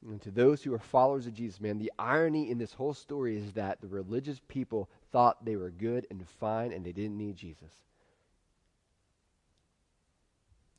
And 0.07 0.21
to 0.23 0.31
those 0.31 0.63
who 0.63 0.75
are 0.75 0.79
followers 0.79 1.27
of 1.27 1.35
Jesus, 1.35 1.61
man, 1.61 1.79
the 1.79 1.93
irony 1.99 2.51
in 2.51 2.59
this 2.59 2.75
whole 2.75 2.93
story 2.93 3.39
is 3.39 3.53
that 3.53 3.81
the 3.81 3.89
religious 3.89 4.41
people 4.49 4.91
thought 5.11 5.45
they 5.45 5.57
were 5.57 5.71
good 5.71 6.07
and 6.11 6.27
fine 6.29 6.73
and 6.73 6.85
they 6.85 6.93
didn't 6.93 7.17
need 7.17 7.37
Jesus. 7.37 7.73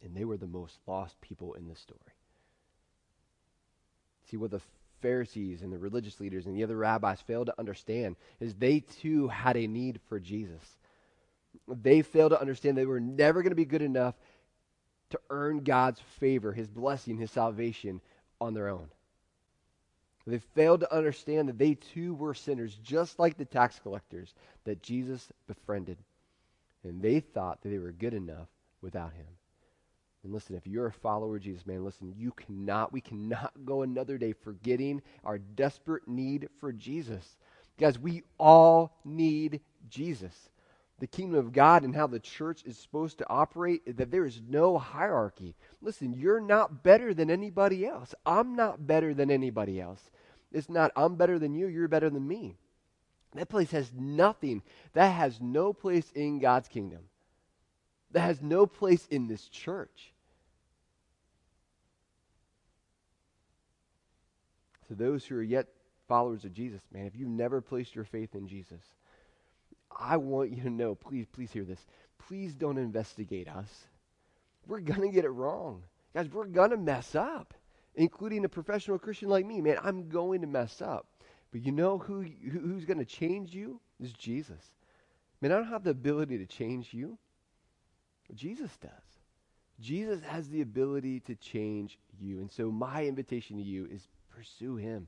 And 0.04 0.16
they 0.16 0.26
were 0.26 0.38
the 0.38 0.46
most 0.46 0.78
lost 0.86 1.20
people 1.22 1.56
in 1.56 1.68
the 1.68 1.76
story. 1.76 2.00
See, 4.30 4.38
what 4.38 4.52
the 4.52 4.62
Pharisees 5.06 5.62
and 5.62 5.72
the 5.72 5.78
religious 5.78 6.20
leaders 6.20 6.48
and 6.48 6.58
the 6.58 6.64
other 6.64 6.76
rabbis 6.76 7.22
failed 7.22 7.46
to 7.46 7.60
understand 7.60 8.16
is 8.40 8.56
they 8.56 8.80
too 8.80 9.28
had 9.28 9.56
a 9.56 9.68
need 9.68 10.00
for 10.10 10.20
Jesus. 10.20 10.64
They 11.68 12.02
failed 12.02 12.32
to 12.32 12.42
understand 12.42 12.76
they 12.76 12.88
were 12.88 13.00
never 13.00 13.44
going 13.44 13.52
to 13.52 13.56
be 13.56 13.66
good 13.66 13.84
enough 13.84 14.16
to 15.12 15.20
earn 15.30 15.60
God's 15.60 16.00
favor, 16.20 16.52
his 16.52 16.68
blessing, 16.68 17.18
his 17.18 17.30
salvation 17.30 18.02
on 18.42 18.56
their 18.56 18.68
own. 18.68 18.88
They 20.26 20.40
failed 20.40 20.80
to 20.80 20.92
understand 20.92 21.50
that 21.50 21.60
they 21.60 21.76
too 21.76 22.16
were 22.16 22.34
sinners, 22.34 22.76
just 22.84 23.20
like 23.20 23.38
the 23.38 23.46
tax 23.46 23.78
collectors 23.78 24.34
that 24.64 24.82
Jesus 24.82 25.32
befriended. 25.46 26.00
And 26.84 27.00
they 27.00 27.20
thought 27.20 27.62
that 27.62 27.70
they 27.70 27.78
were 27.78 27.92
good 27.92 28.16
enough 28.16 28.48
without 28.82 29.14
him. 29.14 29.28
And 30.26 30.34
listen, 30.34 30.56
if 30.56 30.66
you're 30.66 30.88
a 30.88 30.92
follower 30.92 31.36
of 31.36 31.44
Jesus, 31.44 31.68
man, 31.68 31.86
listen, 31.86 32.12
you 32.18 32.32
cannot, 32.32 32.92
we 32.92 33.00
cannot 33.00 33.54
go 33.66 33.84
another 33.84 34.18
day 34.18 34.34
forgetting 34.34 35.04
our 35.24 35.38
desperate 35.38 36.08
need 36.08 36.50
for 36.60 36.74
Jesus. 36.74 37.38
Guys, 37.80 38.00
we 38.00 38.24
all 38.40 38.98
need 39.06 39.62
Jesus. 39.88 40.50
The 40.98 41.06
kingdom 41.06 41.38
of 41.38 41.54
God 41.54 41.84
and 41.84 41.96
how 41.96 42.08
the 42.08 42.20
church 42.20 42.64
is 42.66 42.76
supposed 42.76 43.20
to 43.20 43.30
operate, 43.30 43.98
that 43.98 44.10
there 44.10 44.26
is 44.26 44.42
no 44.50 44.80
hierarchy. 44.80 45.56
Listen, 45.80 46.12
you're 46.12 46.42
not 46.42 46.82
better 46.82 47.14
than 47.14 47.30
anybody 47.30 47.86
else. 47.86 48.16
I'm 48.26 48.56
not 48.56 48.88
better 48.88 49.14
than 49.14 49.30
anybody 49.30 49.80
else. 49.80 50.10
It's 50.52 50.70
not, 50.70 50.92
I'm 50.96 51.18
better 51.18 51.38
than 51.38 51.54
you, 51.54 51.68
you're 51.68 51.88
better 51.88 52.10
than 52.10 52.28
me. 52.28 52.56
That 53.36 53.50
place 53.50 53.70
has 53.72 53.92
nothing. 53.94 54.64
That 54.94 55.10
has 55.10 55.40
no 55.40 55.72
place 55.72 56.12
in 56.16 56.40
God's 56.40 56.68
kingdom. 56.68 57.02
That 58.10 58.22
has 58.22 58.42
no 58.42 58.66
place 58.66 59.06
in 59.12 59.28
this 59.28 59.48
church. 59.50 60.14
To 64.88 64.96
those 64.96 65.26
who 65.26 65.36
are 65.36 65.44
yet 65.44 65.68
followers 66.08 66.46
of 66.46 66.54
Jesus, 66.54 66.82
man, 66.92 67.06
if 67.06 67.16
you've 67.16 67.30
never 67.30 67.62
placed 67.62 67.96
your 67.96 68.06
faith 68.06 68.36
in 68.36 68.48
Jesus, 68.48 68.82
I 69.98 70.18
want 70.18 70.52
you 70.52 70.64
to 70.64 70.70
know, 70.70 70.96
please, 70.96 71.26
please 71.32 71.52
hear 71.52 71.64
this. 71.64 71.86
Please 72.28 72.54
don't 72.54 72.78
investigate 72.78 73.48
us. 73.48 73.70
We're 74.68 74.80
going 74.80 75.02
to 75.02 75.10
get 75.10 75.26
it 75.26 75.30
wrong. 75.30 75.84
Guys, 76.14 76.30
we're 76.32 76.46
going 76.46 76.72
to 76.72 76.78
mess 76.78 77.16
up 77.16 77.54
including 77.96 78.46
a 78.46 78.50
professional 78.50 79.00
Christian 79.00 79.30
like 79.30 79.46
me, 79.46 79.62
man, 79.62 79.78
I'm 79.82 80.10
going 80.10 80.42
to 80.42 80.48
mess 80.48 80.82
up. 80.82 81.08
But 81.52 81.66
you 81.66 81.72
know 81.72 81.98
who, 81.98 82.22
who's 82.24 82.86
going 82.86 83.00
to 83.00 83.06
change 83.06 83.54
you? 83.54 83.80
Is 84.00 84.12
Jesus. 84.12 84.62
Man, 85.42 85.52
I 85.52 85.56
don't 85.56 85.68
have 85.68 85.84
the 85.84 85.92
ability 85.92 86.38
to 86.40 86.46
change 86.46 86.94
you. 86.94 87.18
Jesus 88.34 88.76
does. 88.82 88.92
Jesus 89.80 90.22
has 90.24 90.50
the 90.50 90.62
ability 90.62 91.20
to 91.22 91.36
change 91.36 91.98
you. 92.20 92.40
And 92.40 92.52
so 92.52 92.72
my 92.72 93.06
invitation 93.06 93.58
to 93.58 93.64
you 93.64 93.88
is 93.92 94.08
pursue 94.30 94.76
him. 94.78 95.08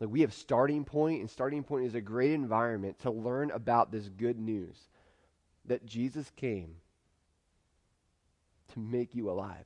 Like 0.00 0.10
we 0.10 0.22
have 0.22 0.32
starting 0.32 0.84
point, 0.84 1.20
and 1.20 1.30
starting 1.30 1.62
point 1.62 1.86
is 1.86 1.94
a 1.94 2.00
great 2.00 2.32
environment 2.32 2.98
to 3.00 3.10
learn 3.10 3.50
about 3.50 3.90
this 3.92 4.08
good 4.08 4.38
news 4.38 4.76
that 5.64 5.86
Jesus 5.86 6.30
came 6.36 6.76
to 8.72 8.78
make 8.78 9.14
you 9.14 9.30
alive 9.30 9.64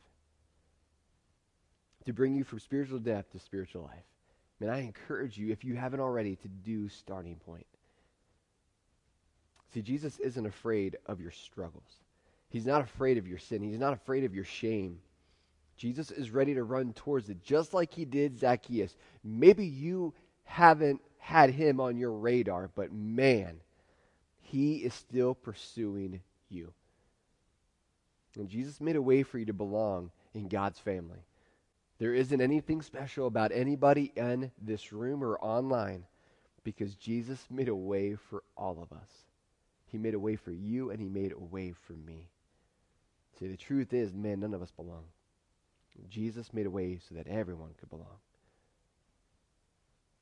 to 2.11 2.13
bring 2.13 2.35
you 2.35 2.45
from 2.45 2.59
spiritual 2.59 2.99
death 2.99 3.31
to 3.33 3.39
spiritual 3.39 3.83
life. 3.83 4.05
And 4.61 4.71
I 4.71 4.79
encourage 4.79 5.39
you, 5.39 5.53
if 5.53 5.65
you 5.65 5.75
haven't 5.75 6.01
already, 6.01 6.37
to 6.37 6.49
do 6.49 6.89
starting 6.89 7.37
point. 7.37 7.67
See, 9.73 9.81
Jesus 9.83 10.19
isn't 10.19 10.47
afraid 10.47 10.97
of 11.07 11.21
your 11.21 11.31
struggles. 11.31 12.01
He's 12.51 12.67
not 12.67 12.83
afraid 12.83 13.17
of 13.17 13.27
your 13.27 13.39
sin. 13.39 13.63
He's 13.63 13.79
not 13.79 13.95
afraid 13.95 14.25
of 14.25 14.35
your 14.35 14.45
shame. 14.45 14.99
Jesus 15.77 16.11
is 16.11 16.31
ready 16.31 16.55
to 16.55 16.63
run 16.63 16.93
towards 16.93 17.31
it, 17.31 17.43
just 17.43 17.73
like 17.73 17.95
he 17.95 18.05
did 18.05 18.39
Zacchaeus. 18.39 18.95
Maybe 19.25 19.65
you 19.65 20.13
haven't 20.45 21.01
had 21.19 21.51
him 21.51 21.81
on 21.81 21.97
your 21.97 22.13
radar, 22.13 22.71
but 22.75 22.93
man, 22.93 23.61
he 24.41 24.77
is 24.77 24.93
still 24.93 25.35
pursuing 25.35 26.21
you. 26.49 26.73
And 28.37 28.49
Jesus 28.49 28.81
made 28.81 28.97
a 28.97 29.03
way 29.03 29.23
for 29.23 29.39
you 29.39 29.47
to 29.47 29.53
belong 29.53 30.11
in 30.35 30.49
God's 30.49 30.79
family. 30.79 31.25
There 31.99 32.15
isn't 32.15 32.41
anything 32.41 32.83
special 32.83 33.27
about 33.27 33.53
anybody 33.53 34.13
in 34.17 34.51
this 34.61 34.93
room 34.93 35.23
or 35.23 35.39
online 35.39 36.05
because 36.65 36.95
Jesus 36.95 37.47
made 37.51 37.69
a 37.69 37.75
way 37.75 38.17
for 38.17 38.43
all 38.57 38.83
of 38.83 38.97
us. 38.97 39.11
He 39.87 39.99
made 39.99 40.15
a 40.15 40.21
way 40.21 40.37
for 40.37 40.53
you 40.53 40.91
and 40.91 41.01
he 41.01 41.09
made 41.09 41.33
a 41.33 41.39
way 41.39 41.73
for 41.73 41.93
me. 41.93 42.29
See, 43.41 43.49
the 43.49 43.57
truth 43.57 43.95
is, 43.95 44.13
man, 44.13 44.41
none 44.41 44.55
of 44.55 44.63
us 44.63 44.71
belong. 44.71 45.05
Jesus 46.09 46.53
made 46.53 46.67
a 46.67 46.71
way 46.71 46.99
so 47.09 47.15
that 47.15 47.27
everyone 47.27 47.71
could 47.81 47.89
belong. 47.89 48.19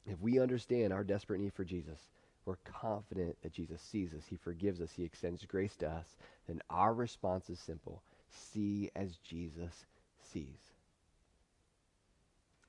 If 0.07 0.21
we 0.21 0.39
understand 0.39 0.93
our 0.93 1.05
desperate 1.05 1.41
need 1.41 1.53
for 1.53 1.65
Jesus, 1.65 1.99
we're 2.45 2.57
confident 2.65 3.37
that 3.43 3.53
Jesus 3.53 3.83
sees 3.83 4.15
us, 4.15 4.23
He 4.31 4.37
forgives 4.37 4.81
us, 4.81 4.93
He 4.93 5.05
extends 5.05 5.45
grace 5.45 5.77
to 5.77 5.91
us, 5.91 6.17
then 6.47 6.63
our 6.71 6.95
response 6.95 7.51
is 7.51 7.59
simple 7.59 8.03
see 8.31 8.91
as 8.95 9.17
Jesus 9.19 9.87
sees. 10.33 10.73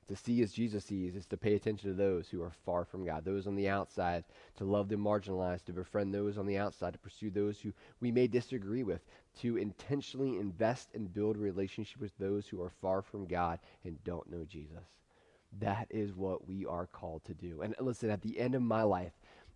To 0.10 0.16
see 0.16 0.42
as 0.42 0.52
Jesus 0.52 0.86
sees 0.86 1.16
is 1.16 1.28
to 1.28 1.38
pay 1.38 1.54
attention 1.54 1.92
to 1.92 1.96
those 1.96 2.28
who 2.28 2.42
are 2.42 2.52
far 2.66 2.84
from 2.84 3.06
God, 3.06 3.24
those 3.24 3.46
on 3.46 3.56
the 3.56 3.70
outside, 3.70 4.24
to 4.56 4.66
love 4.66 4.90
the 4.90 4.96
marginalized, 4.96 5.66
to 5.66 5.72
befriend 5.72 6.12
those 6.12 6.36
on 6.36 6.48
the 6.48 6.58
outside, 6.58 6.94
to 6.94 7.00
pursue 7.00 7.30
those 7.30 7.60
who 7.60 7.74
we 8.02 8.12
may 8.12 8.26
disagree 8.26 8.82
with, 8.82 9.02
to 9.42 9.58
intentionally 9.58 10.40
invest 10.40 10.90
and 10.96 11.14
build 11.14 11.36
a 11.36 11.40
relationship 11.40 12.02
with 12.02 12.18
those 12.18 12.48
who 12.48 12.60
are 12.60 12.72
far 12.82 13.04
from 13.04 13.28
God 13.28 13.60
and 13.86 14.04
don't 14.04 14.32
know 14.32 14.46
Jesus. 14.46 14.84
That 15.60 15.86
is 15.92 16.16
what 16.16 16.48
we 16.48 16.66
are 16.66 16.88
called 16.88 17.24
to 17.26 17.36
do. 17.36 17.62
And 17.62 17.76
listen, 17.80 18.10
at 18.10 18.24
the 18.24 18.40
end 18.40 18.56
of 18.56 18.64
my 18.64 18.82
life, 18.82 19.14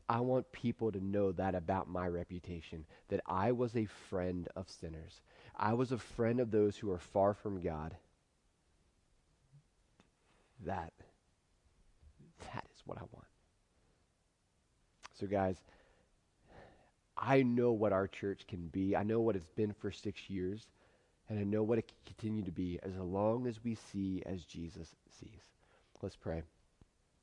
I 0.07 0.19
want 0.19 0.51
people 0.51 0.91
to 0.91 1.03
know 1.03 1.31
that 1.31 1.55
about 1.55 1.89
my 1.89 2.07
reputation, 2.07 2.85
that 3.07 3.21
I 3.25 3.53
was 3.53 3.75
a 3.75 3.85
friend 3.85 4.47
of 4.55 4.69
sinners. 4.69 5.21
I 5.55 5.73
was 5.73 5.91
a 5.91 5.97
friend 5.97 6.39
of 6.39 6.51
those 6.51 6.77
who 6.77 6.91
are 6.91 6.99
far 6.99 7.33
from 7.33 7.59
God 7.59 7.95
that. 10.65 10.93
That 12.53 12.65
is 12.73 12.81
what 12.85 12.97
I 12.97 13.03
want. 13.11 13.27
So, 15.19 15.27
guys, 15.27 15.57
I 17.17 17.43
know 17.43 17.71
what 17.71 17.93
our 17.93 18.07
church 18.07 18.45
can 18.47 18.67
be. 18.67 18.95
I 18.95 19.03
know 19.03 19.19
what 19.19 19.35
it's 19.35 19.49
been 19.55 19.73
for 19.73 19.91
six 19.91 20.29
years, 20.29 20.67
and 21.29 21.39
I 21.39 21.43
know 21.43 21.63
what 21.63 21.77
it 21.77 21.87
can 21.87 21.97
continue 22.05 22.43
to 22.43 22.51
be 22.51 22.79
as 22.83 22.95
long 22.97 23.47
as 23.47 23.63
we 23.63 23.75
see 23.75 24.23
as 24.25 24.43
Jesus 24.43 24.95
sees. 25.19 25.41
Let's 26.01 26.15
pray. 26.15 26.41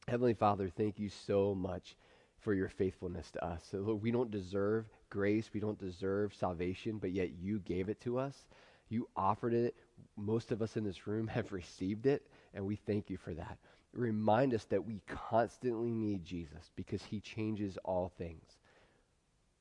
Heavenly 0.09 0.35
Father, 0.35 0.69
thank 0.69 0.99
you 0.99 1.09
so 1.09 1.55
much 1.55 1.97
for 2.38 2.55
your 2.55 2.69
faithfulness 2.69 3.31
to 3.33 3.45
us. 3.45 3.62
So, 3.71 3.79
Lord, 3.79 4.03
we 4.03 4.11
don't 4.11 4.31
deserve 4.31 4.87
grace, 5.11 5.51
we 5.53 5.61
don't 5.61 5.79
deserve 5.79 6.35
salvation, 6.35 6.99
but 6.99 7.11
yet 7.11 7.31
you 7.38 7.59
gave 7.59 7.88
it 7.88 8.01
to 8.03 8.19
us. 8.19 8.47
You 8.88 9.09
offered 9.16 9.53
it. 9.53 9.75
Most 10.16 10.51
of 10.51 10.62
us 10.62 10.77
in 10.77 10.85
this 10.85 11.07
room 11.07 11.27
have 11.29 11.53
received 11.53 12.07
it 12.07 12.27
and 12.55 12.65
we 12.65 12.77
thank 12.77 13.11
you 13.11 13.17
for 13.17 13.35
that. 13.35 13.59
Remind 13.93 14.55
us 14.55 14.65
that 14.67 14.85
we 14.85 15.01
constantly 15.09 15.91
need 15.91 16.25
Jesus 16.25 16.71
because 16.77 17.03
he 17.03 17.21
changes 17.21 17.77
all 17.85 18.13
things. 18.19 18.45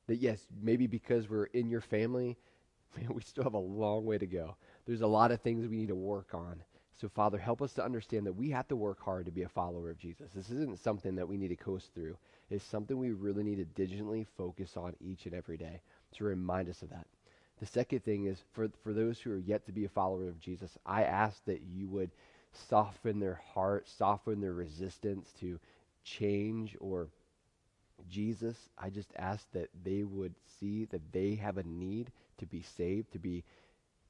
That, 0.06 0.16
yes, 0.16 0.46
maybe 0.62 0.86
because 0.86 1.28
we're 1.28 1.44
in 1.46 1.68
your 1.68 1.80
family, 1.80 2.38
man, 2.96 3.14
we 3.14 3.22
still 3.22 3.44
have 3.44 3.54
a 3.54 3.58
long 3.58 4.04
way 4.04 4.18
to 4.18 4.26
go. 4.26 4.56
There's 4.86 5.02
a 5.02 5.06
lot 5.06 5.32
of 5.32 5.40
things 5.40 5.66
we 5.66 5.76
need 5.76 5.88
to 5.88 5.96
work 5.96 6.34
on. 6.34 6.62
So, 7.00 7.08
Father, 7.08 7.38
help 7.38 7.62
us 7.62 7.72
to 7.74 7.84
understand 7.84 8.26
that 8.26 8.34
we 8.34 8.50
have 8.50 8.68
to 8.68 8.76
work 8.76 9.02
hard 9.02 9.24
to 9.24 9.32
be 9.32 9.42
a 9.42 9.48
follower 9.48 9.90
of 9.90 9.98
Jesus. 9.98 10.30
This 10.34 10.50
isn't 10.50 10.78
something 10.78 11.14
that 11.14 11.26
we 11.26 11.38
need 11.38 11.48
to 11.48 11.56
coast 11.56 11.94
through. 11.94 12.16
It's 12.50 12.64
something 12.64 12.98
we 12.98 13.12
really 13.12 13.42
need 13.42 13.56
to 13.56 13.64
diligently 13.64 14.26
focus 14.36 14.76
on 14.76 14.94
each 15.00 15.24
and 15.24 15.34
every 15.34 15.56
day 15.56 15.80
to 16.16 16.24
remind 16.24 16.68
us 16.68 16.82
of 16.82 16.90
that. 16.90 17.06
The 17.60 17.66
second 17.66 18.04
thing 18.04 18.26
is 18.26 18.42
for, 18.52 18.68
for 18.82 18.92
those 18.92 19.18
who 19.18 19.32
are 19.32 19.38
yet 19.38 19.64
to 19.66 19.72
be 19.72 19.84
a 19.84 19.88
follower 19.88 20.28
of 20.28 20.40
Jesus, 20.40 20.76
I 20.84 21.04
ask 21.04 21.44
that 21.44 21.62
you 21.62 21.88
would 21.88 22.10
soften 22.52 23.20
their 23.20 23.40
heart, 23.54 23.88
soften 23.88 24.40
their 24.40 24.52
resistance 24.52 25.32
to 25.40 25.58
change 26.04 26.76
or 26.80 27.08
Jesus. 28.08 28.56
I 28.78 28.90
just 28.90 29.12
ask 29.16 29.46
that 29.52 29.70
they 29.84 30.02
would 30.02 30.34
see 30.58 30.86
that 30.86 31.12
they 31.12 31.34
have 31.36 31.58
a 31.58 31.62
need 31.62 32.10
to 32.38 32.46
be 32.46 32.62
saved, 32.76 33.12
to 33.12 33.18
be 33.18 33.44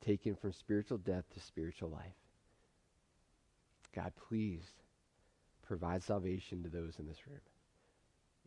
taken 0.05 0.35
from 0.35 0.53
spiritual 0.53 0.99
death 0.99 1.25
to 1.35 1.41
spiritual 1.41 1.91
life. 1.91 2.15
God, 3.95 4.13
please 4.29 4.63
provide 5.67 6.03
salvation 6.03 6.63
to 6.63 6.69
those 6.69 6.99
in 6.99 7.07
this 7.07 7.27
room. 7.27 7.41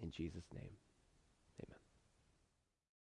In 0.02 0.10
Jesus' 0.10 0.46
name. 0.54 0.83